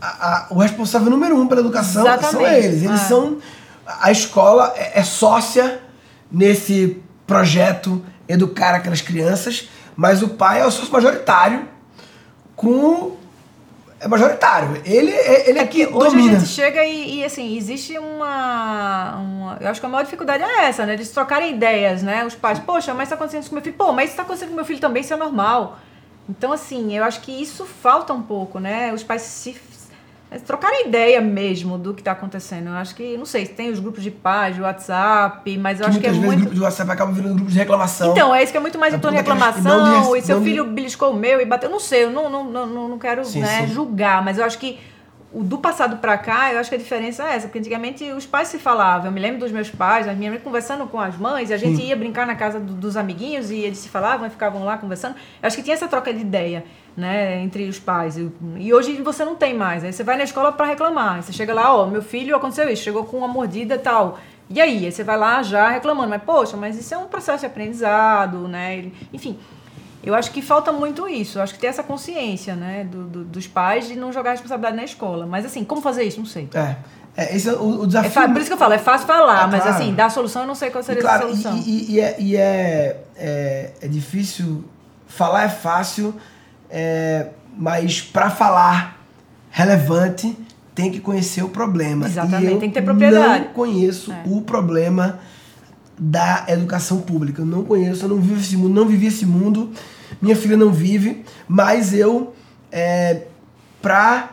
a- 0.02 0.08
a- 0.08 0.48
o 0.50 0.58
responsável 0.60 1.10
número 1.10 1.40
um 1.40 1.48
pela 1.48 1.62
educação 1.62 2.04
são 2.04 2.14
Exatamente. 2.14 2.66
eles. 2.66 2.84
Eles 2.84 3.02
É. 3.02 3.06
são 3.06 3.38
a 3.86 4.12
escola 4.12 4.74
é, 4.76 5.00
é 5.00 5.04
sócia 5.04 5.80
nesse 6.30 7.02
projeto 7.26 8.04
educar 8.28 8.76
aquelas 8.76 9.00
crianças, 9.00 9.70
mas 9.96 10.22
o 10.22 10.28
pai 10.30 10.60
é 10.60 10.66
o 10.66 10.72
sócio 10.72 10.92
majoritário 10.92 11.66
com 12.58 13.16
é 14.04 14.08
majoritário. 14.08 14.82
Ele, 14.86 15.12
ele 15.12 15.60
é 15.60 15.66
que 15.66 15.86
Hoje 15.88 16.10
domina. 16.16 16.38
a 16.38 16.40
gente 16.40 16.50
chega 16.52 16.84
e, 16.84 17.20
e, 17.20 17.26
assim, 17.26 17.56
existe 17.58 17.98
uma, 17.98 19.16
uma- 19.18 19.58
Eu 19.62 19.70
acho 19.70 19.80
que 19.80 19.86
a 19.86 19.90
maior 19.90 20.04
dificuldade 20.04 20.44
é 20.44 20.66
essa, 20.66 20.86
né? 20.86 20.96
De 20.96 21.06
se 21.06 21.14
trocarem 21.14 21.52
ideias, 21.56 22.04
né? 22.04 22.26
Os 22.26 22.36
pais, 22.36 22.60
poxa, 22.60 22.94
mas 22.94 23.10
tá 23.10 23.16
acontecendo 23.16 23.42
isso 23.42 23.50
com 23.50 23.56
meu 23.56 23.64
filho. 23.64 23.76
Pô, 23.78 23.92
mas 23.94 24.10
isso 24.10 24.18
tá 24.18 24.24
acontecendo 24.24 24.50
com 24.50 24.56
meu 24.56 24.66
filho 24.66 24.80
também, 24.80 25.02
isso 25.02 25.14
é 25.14 25.18
normal. 25.18 25.78
Então, 26.30 26.52
assim, 26.54 26.96
eu 26.98 27.04
acho 27.04 27.20
que 27.22 27.32
isso 27.32 27.66
falta 27.66 28.14
um 28.14 28.22
pouco, 28.22 28.60
né? 28.60 28.94
Os 28.94 29.04
pais 29.04 29.22
se. 29.24 29.56
É, 30.34 30.40
Trocarem 30.40 30.88
ideia 30.88 31.22
mesmo 31.22 31.78
do 31.78 31.94
que 31.94 32.02
tá 32.04 32.12
acontecendo. 32.14 32.68
Eu 32.68 32.74
acho 32.74 32.96
que, 32.96 33.16
não 33.18 33.26
sei, 33.26 33.46
tem 33.46 33.70
os 33.72 33.80
grupos 33.80 34.04
de 34.04 34.12
pais, 34.12 34.56
de 34.56 34.62
WhatsApp, 34.62 35.58
mas 35.58 35.80
eu 35.80 35.86
que 35.86 35.90
acho 35.92 36.00
que 36.00 36.08
é 36.08 36.10
vezes 36.10 36.26
muito. 36.26 36.40
grupos 36.40 36.58
de 36.58 36.64
WhatsApp 36.64 36.92
acabam 36.92 37.14
virando 37.14 37.36
grupos 37.36 37.54
de 37.54 37.60
reclamação. 37.60 38.12
Então, 38.12 38.34
é 38.36 38.42
isso 38.44 38.52
que 38.52 38.58
é 38.58 38.62
muito 38.62 38.80
mais 38.80 38.94
em 38.94 39.00
torno 39.00 39.18
de 39.18 39.24
reclamação, 39.24 40.12
de- 40.14 40.20
e 40.20 40.22
seu 40.22 40.36
não 40.38 40.44
de- 40.44 40.50
filho 40.50 40.66
beliscou 40.66 41.12
o 41.12 41.16
meu 41.16 41.40
e 41.42 41.46
bateu. 41.46 41.70
Não 41.70 41.80
sei, 41.80 42.06
eu 42.06 42.12
não, 42.12 42.30
não, 42.30 42.44
não, 42.46 42.66
não 42.66 42.90
não 42.90 42.98
quero 43.00 43.24
Sim, 43.26 43.42
né, 43.42 43.66
sim. 43.68 43.74
julgar, 43.74 44.24
mas 44.24 44.38
eu 44.38 44.46
acho 44.46 44.58
que 44.58 44.78
o 45.34 45.44
do 45.44 45.58
passado 45.58 45.98
pra 45.98 46.18
cá, 46.18 46.54
eu 46.54 46.60
acho 46.60 46.70
que 46.70 46.76
a 46.76 46.78
diferença 46.78 47.24
é 47.24 47.36
essa, 47.36 47.48
porque 47.48 47.58
antigamente 47.60 48.04
os 48.12 48.26
pais 48.26 48.50
se 48.50 48.60
falavam. 48.60 49.08
Eu 49.08 49.12
me 49.12 49.20
lembro 49.20 49.40
dos 49.40 49.52
meus 49.52 49.70
pais, 49.70 50.08
as 50.08 50.16
minhas 50.16 50.32
mães 50.34 50.44
conversando 50.44 50.86
com 50.86 51.00
as 51.00 51.18
mães, 51.18 51.50
e 51.50 51.54
a 51.54 51.58
gente 51.58 51.82
ia 51.82 51.96
brincar 51.96 52.28
na 52.28 52.36
casa 52.36 52.60
do- 52.60 52.74
dos 52.74 52.96
amiguinhos 52.96 53.50
e 53.50 53.56
eles 53.58 53.80
se 53.80 53.90
falavam 53.90 54.28
e 54.28 54.30
ficavam 54.30 54.64
lá 54.64 54.78
conversando. 54.78 55.16
Eu 55.42 55.48
acho 55.48 55.56
que 55.58 55.64
tinha 55.64 55.74
essa 55.74 55.88
troca 55.88 56.14
de 56.14 56.22
ideia, 56.22 56.64
né, 56.96 57.42
entre 57.42 57.68
os 57.68 57.80
pais. 57.80 58.16
E, 58.18 58.32
e 58.58 58.74
hoje 58.74 59.02
você 59.02 59.26
não 59.26 59.36
tem 59.36 59.56
mais. 59.56 59.84
Aí 59.84 59.92
você 59.92 60.04
vai 60.04 60.18
na 60.18 60.24
escola 60.24 60.52
pra 60.52 60.68
reclamar. 60.68 61.24
Você 61.24 61.34
chega 61.34 61.54
lá, 61.54 61.76
ó, 61.76 61.88
meu 61.88 62.04
filho 62.04 62.36
aconteceu 62.36 62.70
isso, 62.70 62.84
chegou 62.84 63.04
com 63.06 63.18
uma 63.18 63.28
mordida 63.28 63.74
e 63.76 63.80
tal. 63.80 64.20
E 64.50 64.62
aí? 64.62 64.86
Aí 64.86 64.92
você 64.92 65.04
vai 65.04 65.18
lá 65.18 65.42
já 65.42 65.68
reclamando, 65.70 66.10
mas 66.10 66.22
poxa, 66.22 66.56
mas 66.56 66.78
isso 66.78 66.94
é 66.94 66.98
um 66.98 67.06
processo 67.08 67.40
de 67.40 67.46
aprendizado, 67.48 68.48
né? 68.48 68.86
Enfim, 69.12 69.40
eu 70.04 70.14
acho 70.16 70.32
que 70.32 70.42
falta 70.42 70.72
muito 70.72 71.08
isso. 71.08 71.40
Eu 71.40 71.44
acho 71.44 71.54
que 71.54 71.60
ter 71.60 71.68
essa 71.68 71.82
consciência, 71.84 72.56
né, 72.56 72.84
do, 72.84 73.04
do- 73.06 73.24
dos 73.24 73.48
pais 73.48 73.88
de 73.88 73.96
não 73.96 74.12
jogar 74.12 74.32
a 74.32 74.34
responsabilidade 74.34 74.76
na 74.76 74.84
escola. 74.84 75.26
Mas 75.26 75.46
assim, 75.46 75.64
como 75.64 75.82
fazer 75.82 76.04
isso? 76.04 76.20
Não 76.20 76.26
sei. 76.26 76.50
É. 76.54 76.76
É, 77.16 77.36
esse 77.36 77.48
é 77.48 77.54
o, 77.54 77.82
o 77.82 77.84
É 77.84 77.88
desafio. 77.88 78.12
fa- 78.12 78.28
por 78.28 78.38
isso 78.38 78.48
que 78.48 78.54
eu 78.54 78.58
falo, 78.58 78.74
é 78.74 78.80
fácil 78.80 79.06
falar, 79.06 79.44
É, 79.44 79.52
mas 79.52 79.62
claro. 79.64 79.78
assim, 79.78 79.94
dar 79.94 80.06
a 80.08 80.10
solução 80.10 80.42
eu 80.42 80.48
não 80.48 80.56
sei 80.56 80.72
qual 80.72 80.82
E, 80.82 80.86
seria 80.86 81.02
claro, 81.02 81.26
a 81.26 81.30
solução. 81.30 81.56
e, 81.58 81.62
e- 81.70 81.92
e 81.92 82.00
é, 82.00 82.16
e 82.20 82.36
é, 82.36 83.04
é, 83.16 83.72
é 83.82 83.88
difícil. 83.88 84.64
Falar 85.08 85.44
é 85.44 85.50
fácil, 85.50 86.16
é, 86.72 87.28
mas 87.56 88.02
para 88.02 88.32
falar 88.32 88.98
relevante 89.52 90.36
tem 90.74 90.92
que 90.92 91.00
conhecer 91.00 91.44
o 91.44 91.50
problema. 91.50 92.08
Exatamente, 92.08 92.46
E 92.50 92.52
eu 92.54 92.60
tem 92.60 92.70
que 92.70 92.74
ter 92.74 92.82
propriedade. 92.82 93.46
Não 93.46 93.54
conheço 93.54 94.12
É. 94.12 94.24
o 94.26 94.42
problema 94.42 95.20
da 95.98 96.46
educação 96.48 97.02
pública. 97.02 97.42
Eu 97.42 97.46
não 97.46 97.64
conheço, 97.64 98.06
eu 98.06 98.10
não 98.10 98.18
vivo 98.20 98.40
esse 98.40 98.56
mundo, 98.58 98.74
não 98.74 98.88
vivi 98.88 99.08
esse 99.08 99.26
mundo. 99.26 99.72
Minha 100.22 100.36
filha 100.36 100.56
não 100.58 100.72
vive, 100.72 101.24
mas 101.48 101.94
eu, 101.94 102.34
é, 102.72 103.24
pra. 103.82 104.30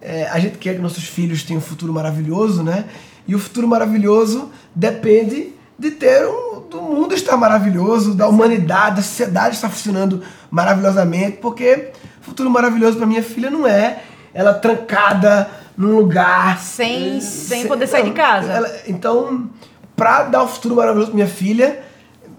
é, 0.00 0.28
a 0.28 0.38
gente 0.38 0.58
quer 0.58 0.74
que 0.74 0.80
nossos 0.80 1.04
filhos 1.04 1.42
tenham 1.42 1.58
um 1.58 1.62
futuro 1.64 1.92
maravilhoso, 1.92 2.62
né? 2.62 2.84
E 3.26 3.34
o 3.34 3.38
futuro 3.38 3.66
maravilhoso 3.68 4.50
depende 4.74 5.52
de 5.78 5.90
ter 5.92 6.26
um. 6.26 6.60
do 6.70 6.80
mundo 6.82 7.14
estar 7.14 7.36
maravilhoso, 7.36 8.14
da 8.14 8.28
humanidade, 8.28 8.96
da 8.96 9.02
sociedade 9.02 9.56
estar 9.56 9.68
funcionando 9.68 10.22
maravilhosamente, 10.50 11.38
porque 11.38 11.90
futuro 12.20 12.48
maravilhoso 12.50 12.96
para 12.96 13.06
minha 13.06 13.22
filha 13.22 13.50
não 13.50 13.66
é 13.66 14.02
ela 14.32 14.54
trancada 14.54 15.48
num 15.76 15.96
lugar. 15.96 16.58
Sem- 16.60 17.16
eh, 17.16 17.20
sem 17.20 17.66
poder 17.66 17.86
sair 17.88 18.04
de 18.04 18.12
casa. 18.12 18.52
ela- 18.52 18.70
então, 18.86 19.48
pra 20.00 20.22
dar 20.22 20.42
um 20.42 20.48
futuro 20.48 20.74
maravilhoso 20.74 21.08
pra 21.08 21.14
minha 21.14 21.28
filha, 21.28 21.82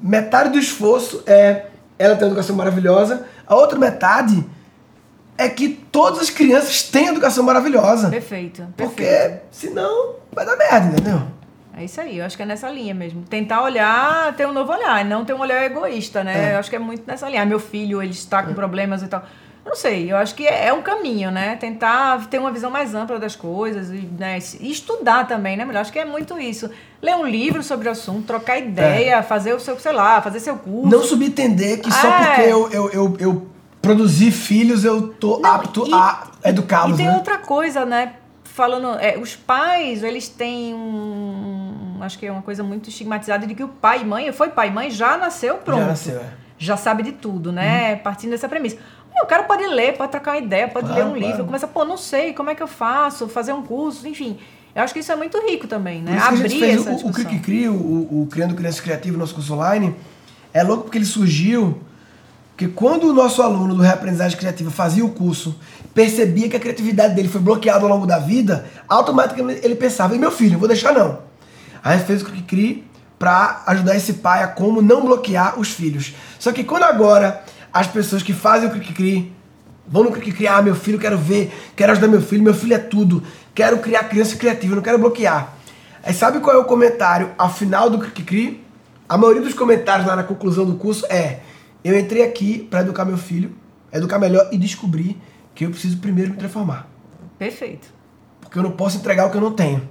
metade 0.01 0.49
do 0.49 0.57
esforço 0.57 1.21
é 1.27 1.67
ela 1.99 2.15
ter 2.15 2.23
uma 2.23 2.31
educação 2.31 2.55
maravilhosa, 2.55 3.27
a 3.45 3.53
outra 3.55 3.77
metade 3.77 4.43
é 5.37 5.47
que 5.47 5.69
todas 5.69 6.21
as 6.21 6.31
crianças 6.31 6.81
tenham 6.81 7.11
educação 7.11 7.43
maravilhosa. 7.43 8.09
Perfeito. 8.09 8.65
Porque 8.75 9.03
perfeito. 9.03 9.41
senão 9.51 10.15
vai 10.31 10.43
dar 10.43 10.57
merda, 10.57 10.87
entendeu? 10.87 11.21
É 11.77 11.83
isso 11.85 12.01
aí, 12.01 12.17
eu 12.17 12.25
acho 12.25 12.35
que 12.35 12.41
é 12.41 12.47
nessa 12.47 12.67
linha 12.67 12.95
mesmo. 12.95 13.21
Tentar 13.29 13.61
olhar, 13.61 14.35
ter 14.35 14.47
um 14.47 14.53
novo 14.53 14.71
olhar, 14.71 15.05
e 15.05 15.07
não 15.07 15.23
ter 15.23 15.35
um 15.35 15.39
olhar 15.39 15.63
egoísta, 15.63 16.23
né? 16.23 16.49
É. 16.49 16.55
Eu 16.55 16.59
acho 16.59 16.69
que 16.69 16.75
é 16.75 16.79
muito 16.79 17.03
nessa 17.05 17.29
linha. 17.29 17.43
Ah, 17.43 17.45
meu 17.45 17.59
filho, 17.59 18.01
ele 18.01 18.11
está 18.11 18.41
com 18.41 18.55
problemas 18.55 19.03
e 19.03 19.07
tal. 19.07 19.23
Eu 19.63 19.69
não 19.69 19.75
sei, 19.75 20.11
eu 20.11 20.17
acho 20.17 20.33
que 20.33 20.45
é 20.47 20.73
um 20.73 20.81
caminho, 20.81 21.29
né? 21.29 21.55
Tentar 21.55 22.27
ter 22.29 22.39
uma 22.39 22.51
visão 22.51 22.71
mais 22.71 22.95
ampla 22.95 23.19
das 23.19 23.35
coisas 23.35 23.89
e, 23.91 24.09
né, 24.17 24.39
e 24.59 24.71
estudar 24.71 25.27
também, 25.27 25.55
né? 25.55 25.63
Melhor, 25.63 25.81
acho 25.81 25.91
que 25.93 25.99
é 25.99 26.05
muito 26.05 26.39
isso. 26.39 26.69
Ler 27.01 27.15
um 27.15 27.25
livro 27.27 27.61
sobre 27.61 27.87
o 27.87 27.91
assunto, 27.91 28.25
trocar 28.25 28.57
ideia, 28.57 29.21
fazer 29.21 29.53
o 29.53 29.59
seu, 29.59 29.79
sei 29.79 29.91
lá, 29.91 30.19
fazer 30.21 30.39
seu 30.39 30.55
curso. 30.57 30.89
Não 30.89 31.03
subentender 31.03 31.79
que 31.79 31.91
só 31.91 32.07
É. 32.07 32.25
porque 32.25 32.41
eu, 32.41 32.69
eu, 32.71 32.89
eu, 32.89 33.17
eu 33.19 33.47
produzi 33.81 34.31
filhos 34.31 34.83
eu 34.83 35.09
tô 35.09 35.39
Não, 35.39 35.49
apto 35.53 35.87
e- 35.87 35.93
a 35.93 36.23
educá-los, 36.43 36.95
E 36.95 36.97
tem 36.97 37.07
né? 37.07 37.15
outra 37.15 37.37
coisa, 37.37 37.85
né? 37.85 38.13
Falando, 38.43 38.97
é, 38.99 39.17
os 39.17 39.35
pais, 39.35 40.03
eles 40.03 40.27
têm 40.27 40.73
um, 40.73 41.97
acho 42.01 42.17
que 42.19 42.25
é 42.25 42.31
uma 42.31 42.41
coisa 42.41 42.63
muito 42.63 42.89
estigmatizada 42.89 43.45
de 43.47 43.55
que 43.55 43.63
o 43.63 43.67
pai 43.67 44.01
e 44.01 44.05
mãe, 44.05 44.31
foi 44.31 44.49
pai 44.49 44.67
e 44.69 44.71
mãe, 44.71 44.89
já 44.89 45.17
nasceu 45.17 45.55
pronto. 45.57 45.81
Já 45.81 45.87
nasceu, 45.87 46.19
é. 46.19 46.25
Já 46.57 46.77
sabe 46.77 47.01
de 47.01 47.11
tudo, 47.13 47.51
né? 47.51 47.95
Partindo 47.95 48.31
dessa 48.31 48.47
premissa. 48.47 48.77
O 49.21 49.25
cara 49.25 49.43
pode 49.43 49.65
ler, 49.67 49.97
pode 49.97 50.11
trocar 50.11 50.31
uma 50.31 50.37
ideia, 50.37 50.67
pode 50.67 50.87
Claro, 50.87 51.01
ler 51.01 51.05
um 51.07 51.13
claro. 51.13 51.27
livro, 51.27 51.45
começa, 51.45 51.67
pô, 51.67 51.85
não 51.85 51.97
sei, 51.97 52.33
como 52.33 52.49
é 52.49 52.55
que 52.55 52.63
eu 52.63 52.67
faço, 52.67 53.27
fazer 53.27 53.53
um 53.53 53.61
curso, 53.61 54.07
enfim. 54.07 54.37
Eu 54.73 54.83
acho 54.83 54.93
que 54.93 54.99
isso 55.01 55.11
é 55.11 55.15
muito 55.15 55.37
rico 55.45 55.67
também, 55.67 56.01
né? 56.01 56.13
Que 56.13 56.35
Abrir 56.35 56.63
essa 56.63 56.91
o. 56.91 57.11
Cri 57.11 57.39
Cri, 57.39 57.67
o, 57.67 57.73
o 57.73 58.27
Criando 58.31 58.55
Crianças 58.55 58.79
Criativas, 58.79 59.19
nosso 59.19 59.35
curso 59.35 59.53
online, 59.53 59.95
é 60.53 60.63
louco 60.63 60.83
porque 60.83 60.97
ele 60.97 61.05
surgiu 61.05 61.79
que 62.55 62.67
quando 62.67 63.09
o 63.09 63.13
nosso 63.13 63.41
aluno 63.41 63.75
do 63.75 63.81
Reaprendizagem 63.81 64.37
Criativa 64.37 64.69
fazia 64.71 65.03
o 65.03 65.09
curso, 65.09 65.55
percebia 65.93 66.47
que 66.47 66.55
a 66.55 66.59
criatividade 66.59 67.15
dele 67.15 67.27
foi 67.27 67.41
bloqueada 67.41 67.83
ao 67.83 67.89
longo 67.89 68.05
da 68.05 68.19
vida, 68.19 68.65
automaticamente 68.87 69.61
ele 69.63 69.75
pensava, 69.75 70.15
e 70.15 70.19
meu 70.19 70.31
filho, 70.31 70.59
vou 70.59 70.67
deixar 70.67 70.93
não. 70.93 71.19
Aí 71.83 71.99
fez 71.99 72.21
o 72.21 72.25
Cri 72.25 72.41
Cri 72.41 72.87
para 73.17 73.63
ajudar 73.67 73.95
esse 73.95 74.13
pai 74.13 74.43
a 74.43 74.47
como 74.47 74.81
não 74.81 75.05
bloquear 75.05 75.59
os 75.59 75.69
filhos. 75.69 76.13
Só 76.39 76.51
que 76.51 76.63
quando 76.63 76.83
agora 76.83 77.43
as 77.73 77.87
pessoas 77.87 78.23
que 78.23 78.33
fazem 78.33 78.69
o 78.69 78.71
Cri 78.71 78.93
Cri 78.93 79.33
Vão 79.87 80.03
no 80.03 80.11
Cri 80.11 80.31
criar, 80.31 80.57
ah, 80.57 80.61
meu 80.61 80.73
filho, 80.73 80.97
quero 80.97 81.17
ver, 81.17 81.51
quero 81.75 81.91
ajudar 81.91 82.07
meu 82.07 82.21
filho, 82.21 82.41
meu 82.41 82.53
filho 82.53 82.73
é 82.73 82.77
tudo, 82.77 83.23
quero 83.53 83.79
criar 83.79 84.05
criança 84.05 84.37
criativa, 84.37 84.75
não 84.75 84.81
quero 84.81 84.97
bloquear. 84.97 85.53
Aí 86.01 86.13
sabe 86.13 86.39
qual 86.39 86.55
é 86.55 86.59
o 86.59 86.63
comentário 86.63 87.31
ao 87.37 87.51
final 87.53 87.89
do 87.89 87.99
Cri 87.99 88.23
Cri? 88.23 88.63
A 89.09 89.17
maioria 89.17 89.41
dos 89.41 89.53
comentários 89.53 90.07
lá 90.07 90.15
na 90.15 90.23
conclusão 90.23 90.65
do 90.65 90.75
curso 90.75 91.05
é: 91.07 91.41
eu 91.83 91.99
entrei 91.99 92.23
aqui 92.23 92.59
para 92.69 92.81
educar 92.81 93.03
meu 93.03 93.17
filho, 93.17 93.51
educar 93.91 94.17
melhor 94.17 94.47
e 94.51 94.57
descobri 94.57 95.17
que 95.53 95.65
eu 95.65 95.69
preciso 95.69 95.97
primeiro 95.97 96.31
me 96.31 96.37
transformar. 96.37 96.87
Perfeito. 97.37 97.87
Porque 98.39 98.57
eu 98.57 98.63
não 98.63 98.71
posso 98.71 98.97
entregar 98.97 99.25
o 99.25 99.29
que 99.29 99.35
eu 99.35 99.41
não 99.41 99.51
tenho. 99.51 99.87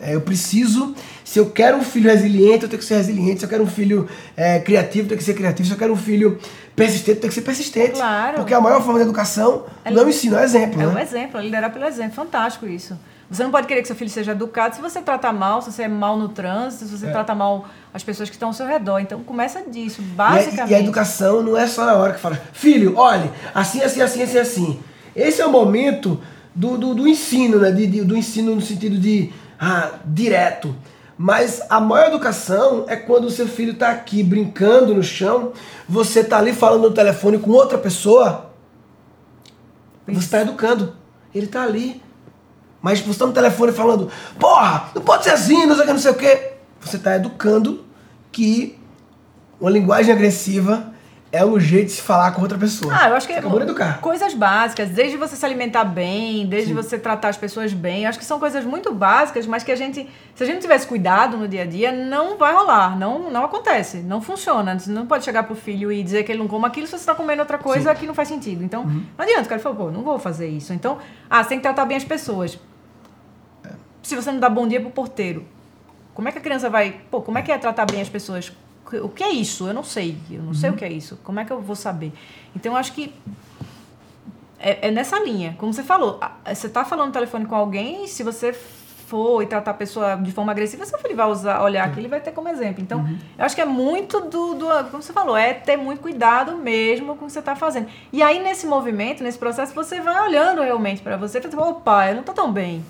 É, 0.00 0.14
eu 0.14 0.20
preciso, 0.22 0.94
se 1.24 1.38
eu 1.38 1.50
quero 1.50 1.76
um 1.76 1.82
filho 1.84 2.08
resiliente, 2.10 2.62
eu 2.64 2.68
tenho 2.70 2.78
que 2.80 2.84
ser 2.84 2.96
resiliente. 2.96 3.40
Se 3.40 3.44
eu 3.44 3.48
quero 3.50 3.62
um 3.62 3.66
filho 3.66 4.08
é, 4.36 4.58
criativo, 4.58 5.04
eu 5.04 5.08
tenho 5.08 5.18
que 5.18 5.24
ser 5.24 5.34
criativo. 5.34 5.66
Se 5.68 5.74
eu 5.74 5.78
quero 5.78 5.92
um 5.92 5.96
filho 5.96 6.38
persistente, 6.74 7.10
eu 7.16 7.20
tenho 7.20 7.28
que 7.28 7.34
ser 7.34 7.42
persistente. 7.42 7.92
Claro. 7.92 8.36
Porque 8.36 8.54
a 8.54 8.60
maior 8.60 8.80
forma 8.82 8.98
de 8.98 9.04
educação 9.04 9.64
É- 9.84 9.90
não 9.90 10.02
é 10.02 10.04
o 10.06 10.08
ensino, 10.08 10.36
é 10.36 10.40
o 10.40 10.44
exemplo. 10.44 10.80
É 10.80 10.86
né? 10.86 10.92
um 10.94 10.98
exemplo, 10.98 11.38
é 11.38 11.42
liderar 11.42 11.70
pelo 11.72 11.84
exemplo. 11.84 12.12
Fantástico 12.14 12.66
isso. 12.66 12.98
Você 13.30 13.44
não 13.44 13.50
pode 13.50 13.66
querer 13.68 13.80
que 13.82 13.86
seu 13.86 13.94
filho 13.94 14.10
seja 14.10 14.32
educado 14.32 14.74
se 14.74 14.80
você 14.80 15.00
trata 15.00 15.32
mal, 15.32 15.62
se 15.62 15.70
você 15.70 15.82
é 15.84 15.88
mal 15.88 16.18
no 16.18 16.30
trânsito, 16.30 16.86
se 16.86 16.98
você 16.98 17.06
É. 17.06 17.10
trata 17.12 17.32
mal 17.34 17.68
as 17.94 18.02
pessoas 18.02 18.28
que 18.28 18.34
estão 18.34 18.48
ao 18.48 18.54
seu 18.54 18.66
redor. 18.66 18.98
Então 19.00 19.20
começa 19.22 19.62
disso, 19.70 20.00
E 20.02 20.04
a- 20.04 20.14
basicamente. 20.16 20.70
E 20.72 20.74
a, 20.74 20.80
educação 20.80 21.42
não 21.42 21.56
é 21.56 21.66
só 21.66 21.84
na 21.84 21.94
hora 21.94 22.14
que 22.14 22.20
fala, 22.20 22.40
filho, 22.52 22.96
olhe, 22.96 23.30
assim, 23.54 23.82
assim, 23.82 24.00
assim, 24.00 24.22
assim, 24.22 24.38
assim. 24.38 24.80
Esse 25.14 25.40
é 25.42 25.46
o 25.46 25.50
momento 25.52 26.18
do, 26.54 26.76
do, 26.76 26.92
do 26.94 27.06
ensino, 27.06 27.58
né? 27.60 27.70
De, 27.70 27.86
de- 27.86 28.02
do 28.02 28.16
ensino 28.16 28.52
no 28.56 28.60
sentido 28.60 28.98
de 28.98 29.30
ah, 29.60 29.92
direto. 30.04 30.74
Mas 31.18 31.60
a 31.68 31.78
maior 31.78 32.08
educação 32.08 32.86
é 32.88 32.96
quando 32.96 33.26
o 33.26 33.30
seu 33.30 33.46
filho 33.46 33.72
está 33.72 33.90
aqui 33.90 34.22
brincando 34.22 34.94
no 34.94 35.02
chão, 35.02 35.52
você 35.86 36.20
está 36.20 36.38
ali 36.38 36.54
falando 36.54 36.84
no 36.84 36.94
telefone 36.94 37.38
com 37.38 37.50
outra 37.50 37.76
pessoa, 37.76 38.50
você 40.06 40.24
está 40.24 40.40
educando. 40.40 40.94
Ele 41.34 41.44
está 41.44 41.62
ali. 41.62 42.02
Mas 42.80 43.00
você 43.00 43.10
está 43.10 43.26
no 43.26 43.32
telefone 43.32 43.72
falando, 43.72 44.10
porra, 44.38 44.90
não 44.94 45.02
pode 45.02 45.24
ser 45.24 45.30
assim, 45.30 45.66
não 45.66 45.74
sei 45.74 45.82
o 45.82 45.86
que, 45.86 45.92
não 45.92 46.00
sei 46.00 46.10
o 46.10 46.14
que. 46.14 46.52
Você 46.80 46.96
está 46.96 47.16
educando 47.16 47.84
que 48.32 48.78
uma 49.60 49.70
linguagem 49.70 50.14
agressiva 50.14 50.89
é 51.32 51.44
um 51.44 51.60
jeito 51.60 51.86
de 51.86 51.92
se 51.92 52.02
falar 52.02 52.32
com 52.32 52.42
outra 52.42 52.58
pessoa. 52.58 52.92
Ah, 52.96 53.08
eu 53.08 53.14
acho 53.14 53.26
que 53.26 53.32
é 53.32 53.38
educar. 53.38 54.00
coisas 54.00 54.34
básicas, 54.34 54.88
desde 54.90 55.16
você 55.16 55.36
se 55.36 55.46
alimentar 55.46 55.84
bem, 55.84 56.44
desde 56.46 56.74
você 56.74 56.98
tratar 56.98 57.28
as 57.28 57.36
pessoas 57.36 57.72
bem. 57.72 58.02
Eu 58.02 58.08
acho 58.08 58.18
que 58.18 58.24
são 58.24 58.40
coisas 58.40 58.64
muito 58.64 58.92
básicas, 58.92 59.46
mas 59.46 59.62
que 59.62 59.70
a 59.70 59.76
gente, 59.76 60.08
se 60.34 60.42
a 60.42 60.46
gente 60.46 60.54
não 60.56 60.60
tivesse 60.62 60.86
cuidado 60.88 61.36
no 61.36 61.46
dia 61.46 61.62
a 61.62 61.66
dia, 61.66 61.92
não 61.92 62.36
vai 62.36 62.52
rolar, 62.52 62.98
não, 62.98 63.30
não 63.30 63.44
acontece, 63.44 63.98
não 63.98 64.20
funciona. 64.20 64.76
Você 64.78 64.90
não 64.90 65.06
pode 65.06 65.24
chegar 65.24 65.44
pro 65.44 65.54
filho 65.54 65.92
e 65.92 66.02
dizer 66.02 66.24
que 66.24 66.32
ele 66.32 66.40
não 66.40 66.48
come 66.48 66.66
aquilo 66.66 66.86
se 66.86 66.92
você 66.92 66.96
está 66.98 67.14
comendo 67.14 67.42
outra 67.42 67.58
coisa 67.58 67.94
que 67.94 68.06
não 68.06 68.14
faz 68.14 68.26
sentido. 68.26 68.64
Então, 68.64 68.82
Uhum. 68.82 69.04
não 69.16 69.24
adianta, 69.24 69.42
o 69.42 69.48
cara 69.48 69.60
falou, 69.60 69.78
pô, 69.78 69.90
não 69.90 70.02
vou 70.02 70.18
fazer 70.18 70.48
isso. 70.48 70.72
Então, 70.72 70.98
ah, 71.28 71.42
você 71.44 71.50
tem 71.50 71.58
que 71.58 71.62
tratar 71.62 71.84
bem 71.84 71.96
as 71.96 72.04
pessoas. 72.04 72.58
Se 74.02 74.16
você 74.16 74.32
não 74.32 74.40
dá 74.40 74.48
bom 74.48 74.66
dia 74.66 74.80
pro 74.80 74.90
porteiro, 74.90 75.44
como 76.14 76.28
é 76.28 76.32
que 76.32 76.38
a 76.38 76.40
criança 76.40 76.68
vai. 76.68 77.00
Pô, 77.10 77.20
como 77.20 77.38
é 77.38 77.42
que 77.42 77.52
é 77.52 77.58
tratar 77.58 77.84
bem 77.86 78.00
as 78.00 78.08
pessoas? 78.08 78.50
O 78.98 79.08
que 79.08 79.22
é 79.22 79.30
isso? 79.30 79.66
Eu 79.66 79.74
não 79.74 79.84
sei. 79.84 80.16
Eu 80.30 80.42
não 80.42 80.54
sei 80.54 80.70
o 80.70 80.74
que 80.74 80.84
é 80.84 80.90
isso. 80.90 81.18
Como 81.22 81.40
é 81.40 81.44
que 81.44 81.52
eu 81.52 81.60
vou 81.60 81.76
saber? 81.76 82.12
Então, 82.54 82.72
eu 82.72 82.78
acho 82.78 82.92
que 82.92 83.12
é, 84.58 84.88
é 84.88 84.90
nessa 84.90 85.18
linha. 85.18 85.54
Como 85.58 85.72
você 85.72 85.82
falou, 85.82 86.20
você 86.46 86.66
está 86.66 86.84
falando 86.84 87.08
no 87.08 87.12
telefone 87.12 87.46
com 87.46 87.54
alguém, 87.54 88.06
se 88.06 88.22
você 88.22 88.52
for 88.52 89.42
e 89.42 89.46
tratar 89.46 89.72
a 89.72 89.74
pessoa 89.74 90.14
de 90.16 90.30
forma 90.30 90.52
agressiva, 90.52 90.86
seu 90.86 90.98
filho 90.98 91.16
vai 91.16 91.26
usar, 91.26 91.60
olhar 91.62 91.84
aquilo 91.84 92.06
e 92.06 92.08
vai 92.08 92.20
ter 92.20 92.30
como 92.30 92.48
exemplo. 92.48 92.80
Então, 92.80 93.04
eu 93.36 93.44
acho 93.44 93.56
que 93.56 93.60
é 93.60 93.64
muito 93.64 94.20
do, 94.20 94.54
do. 94.54 94.66
Como 94.90 95.02
você 95.02 95.12
falou, 95.12 95.36
é 95.36 95.52
ter 95.52 95.76
muito 95.76 96.00
cuidado 96.00 96.56
mesmo 96.56 97.16
com 97.16 97.24
o 97.24 97.26
que 97.26 97.32
você 97.32 97.40
está 97.40 97.56
fazendo. 97.56 97.88
E 98.12 98.22
aí, 98.22 98.40
nesse 98.40 98.66
movimento, 98.68 99.24
nesse 99.24 99.38
processo, 99.38 99.74
você 99.74 100.00
vai 100.00 100.28
olhando 100.28 100.62
realmente 100.62 101.02
para 101.02 101.16
você 101.16 101.38
e 101.38 101.42
fala, 101.42 101.54
assim, 101.54 101.70
opa, 101.70 102.06
eu 102.08 102.14
não 102.14 102.20
estou 102.20 102.34
tão 102.34 102.52
bem. 102.52 102.84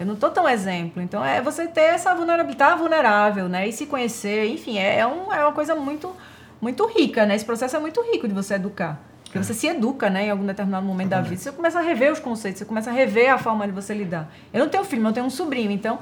Eu 0.00 0.06
não 0.06 0.16
tô 0.16 0.30
tão 0.30 0.48
exemplo. 0.48 1.02
Então, 1.02 1.22
é 1.22 1.42
você 1.42 1.66
ter 1.66 1.82
essa 1.82 2.14
vulnerabilidade, 2.14 2.70
tá 2.70 2.74
vulnerável, 2.74 3.50
né? 3.50 3.68
E 3.68 3.72
se 3.72 3.84
conhecer, 3.84 4.46
enfim, 4.46 4.78
é, 4.78 5.00
é, 5.00 5.06
um, 5.06 5.30
é 5.30 5.44
uma 5.44 5.52
coisa 5.52 5.74
muito, 5.74 6.16
muito 6.58 6.86
rica, 6.86 7.26
né? 7.26 7.36
Esse 7.36 7.44
processo 7.44 7.76
é 7.76 7.78
muito 7.78 8.00
rico 8.10 8.26
de 8.26 8.32
você 8.32 8.54
educar. 8.54 8.98
Porque 9.24 9.36
você 9.36 9.52
se 9.52 9.66
educa, 9.66 10.08
né? 10.08 10.24
Em 10.24 10.30
algum 10.30 10.46
determinado 10.46 10.86
momento 10.86 11.10
da 11.10 11.20
vida. 11.20 11.36
Você 11.36 11.52
começa 11.52 11.80
a 11.80 11.82
rever 11.82 12.10
os 12.10 12.18
conceitos, 12.18 12.60
você 12.60 12.64
começa 12.64 12.88
a 12.88 12.94
rever 12.94 13.30
a 13.30 13.36
forma 13.36 13.66
de 13.66 13.74
você 13.74 13.92
lidar. 13.92 14.32
Eu 14.54 14.60
não 14.60 14.70
tenho 14.70 14.84
filho, 14.84 15.02
mas 15.02 15.10
eu 15.10 15.14
tenho 15.16 15.26
um 15.26 15.30
sobrinho. 15.30 15.70
Então, 15.70 15.98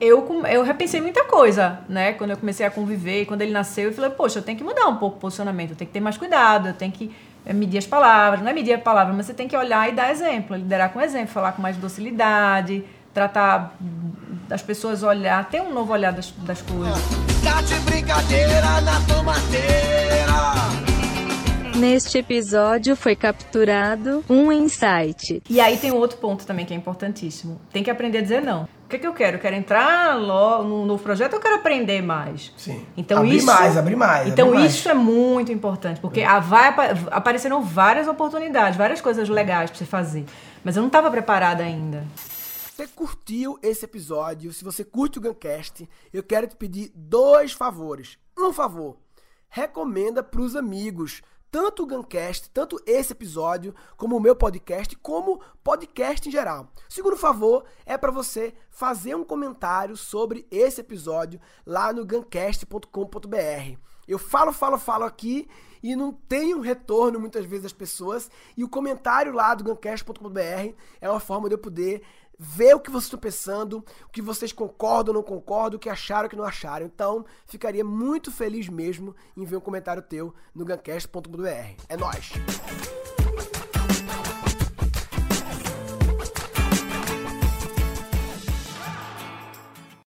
eu, 0.00 0.44
eu 0.46 0.62
repensei 0.62 1.00
muita 1.00 1.24
coisa, 1.24 1.80
né? 1.88 2.12
Quando 2.12 2.30
eu 2.30 2.36
comecei 2.36 2.64
a 2.64 2.70
conviver, 2.70 3.26
quando 3.26 3.42
ele 3.42 3.50
nasceu, 3.50 3.86
eu 3.88 3.94
falei, 3.94 4.10
poxa, 4.10 4.38
eu 4.38 4.42
tenho 4.44 4.56
que 4.56 4.62
mudar 4.62 4.86
um 4.86 4.96
pouco 4.96 5.16
o 5.16 5.20
posicionamento, 5.20 5.70
eu 5.70 5.76
tenho 5.76 5.88
que 5.88 5.92
ter 5.92 6.00
mais 6.00 6.16
cuidado, 6.16 6.68
eu 6.68 6.74
tenho 6.74 6.92
que 6.92 7.12
eh, 7.46 7.52
medir 7.52 7.78
as 7.78 7.86
palavras, 7.86 8.42
não 8.42 8.50
é 8.50 8.52
medir 8.52 8.74
a 8.74 8.78
palavra, 8.78 9.14
mas 9.14 9.26
você 9.26 9.34
tem 9.34 9.46
que 9.46 9.56
olhar 9.56 9.88
e 9.88 9.92
dar 9.92 10.10
exemplo, 10.10 10.56
liderar 10.56 10.92
com 10.92 11.00
exemplo, 11.00 11.28
falar 11.28 11.52
com 11.52 11.62
mais 11.62 11.76
docilidade, 11.76 12.84
tratar 13.14 13.74
das 14.48 14.62
pessoas 14.62 15.02
olhar, 15.02 15.48
ter 15.48 15.60
um 15.62 15.72
novo 15.72 15.92
olhar 15.92 16.12
das, 16.12 16.30
das 16.30 16.60
coisas. 16.62 16.98
Tá 17.42 17.62
de 17.62 17.74
brincadeira 17.80 18.80
na 18.82 19.00
tomateira. 19.06 20.85
Neste 21.78 22.18
episódio 22.18 22.96
foi 22.96 23.14
capturado 23.14 24.24
um 24.30 24.50
insight. 24.50 25.42
E 25.48 25.60
aí 25.60 25.76
tem 25.76 25.92
um 25.92 25.96
outro 25.96 26.16
ponto 26.18 26.46
também 26.46 26.64
que 26.64 26.72
é 26.72 26.76
importantíssimo. 26.76 27.60
Tem 27.70 27.82
que 27.82 27.90
aprender 27.90 28.18
a 28.18 28.22
dizer 28.22 28.40
não. 28.40 28.64
O 28.84 28.88
que, 28.88 28.96
é 28.96 28.98
que 28.98 29.06
eu 29.06 29.12
quero? 29.12 29.36
Eu 29.36 29.40
quero 29.40 29.56
entrar 29.56 30.16
logo 30.18 30.64
no 30.64 30.86
novo 30.86 31.02
projeto 31.02 31.32
ou 31.34 31.38
eu 31.38 31.42
quero 31.42 31.56
aprender 31.56 32.00
mais? 32.02 32.52
Sim. 32.56 32.86
Então 32.96 33.18
Abrir 33.18 33.36
isso, 33.36 33.46
mais, 33.46 33.76
abrir 33.76 33.96
mais, 33.96 34.28
Então 34.28 34.48
abrir 34.48 34.60
mais. 34.60 34.74
isso 34.74 34.88
é 34.88 34.94
muito 34.94 35.52
importante, 35.52 36.00
porque 36.00 36.22
a- 36.22 36.38
vai 36.38 36.68
apa- 36.68 36.88
apareceram 37.10 37.60
várias 37.62 38.06
oportunidades, 38.08 38.78
várias 38.78 39.00
coisas 39.00 39.28
legais 39.28 39.70
para 39.70 39.78
você 39.78 39.84
fazer, 39.84 40.24
mas 40.64 40.76
eu 40.76 40.80
não 40.82 40.86
estava 40.88 41.10
preparada 41.10 41.62
ainda. 41.64 42.04
você 42.74 42.86
curtiu 42.88 43.58
esse 43.62 43.84
episódio, 43.86 44.52
se 44.52 44.62
você 44.62 44.84
curte 44.84 45.18
o 45.18 45.22
Guncast, 45.22 45.88
eu 46.12 46.22
quero 46.22 46.46
te 46.46 46.54
pedir 46.54 46.92
dois 46.94 47.52
favores. 47.52 48.18
Um 48.38 48.52
favor, 48.52 48.96
recomenda 49.48 50.22
para 50.22 50.42
os 50.42 50.54
amigos, 50.54 51.22
tanto 51.50 51.82
o 51.82 51.86
Guncast, 51.86 52.50
tanto 52.50 52.80
esse 52.86 53.12
episódio, 53.12 53.74
como 53.96 54.16
o 54.16 54.20
meu 54.20 54.36
podcast, 54.36 54.96
como 54.96 55.40
podcast 55.62 56.28
em 56.28 56.32
geral. 56.32 56.68
O 56.88 56.92
segundo 56.92 57.16
favor 57.16 57.64
é 57.84 57.96
para 57.96 58.10
você 58.10 58.54
fazer 58.70 59.14
um 59.14 59.24
comentário 59.24 59.96
sobre 59.96 60.46
esse 60.50 60.80
episódio 60.80 61.40
lá 61.64 61.92
no 61.92 62.04
guncast.com.br. 62.04 63.78
Eu 64.06 64.18
falo, 64.18 64.52
falo, 64.52 64.78
falo 64.78 65.04
aqui 65.04 65.48
e 65.82 65.96
não 65.96 66.12
tenho 66.12 66.60
retorno 66.60 67.18
muitas 67.18 67.44
vezes 67.44 67.64
das 67.64 67.72
pessoas. 67.72 68.30
E 68.56 68.62
o 68.62 68.68
comentário 68.68 69.32
lá 69.32 69.54
do 69.54 69.64
guncast.com.br 69.64 70.74
é 71.00 71.10
uma 71.10 71.20
forma 71.20 71.48
de 71.48 71.54
eu 71.54 71.58
poder 71.58 72.02
ver 72.38 72.74
o 72.74 72.80
que 72.80 72.90
vocês 72.90 73.04
estão 73.04 73.18
pensando, 73.18 73.84
o 74.04 74.10
que 74.10 74.22
vocês 74.22 74.52
concordam 74.52 75.14
ou 75.14 75.20
não 75.20 75.26
concordam, 75.26 75.76
o 75.76 75.80
que 75.80 75.88
acharam 75.88 76.24
ou 76.24 76.30
que 76.30 76.36
não 76.36 76.44
acharam. 76.44 76.86
Então, 76.86 77.24
ficaria 77.46 77.84
muito 77.84 78.30
feliz 78.30 78.68
mesmo 78.68 79.14
em 79.36 79.44
ver 79.44 79.56
um 79.56 79.60
comentário 79.60 80.02
teu 80.02 80.34
no 80.54 80.64
guncast.com.br. 80.64 81.82
É 81.88 81.96
nóis! 81.96 82.32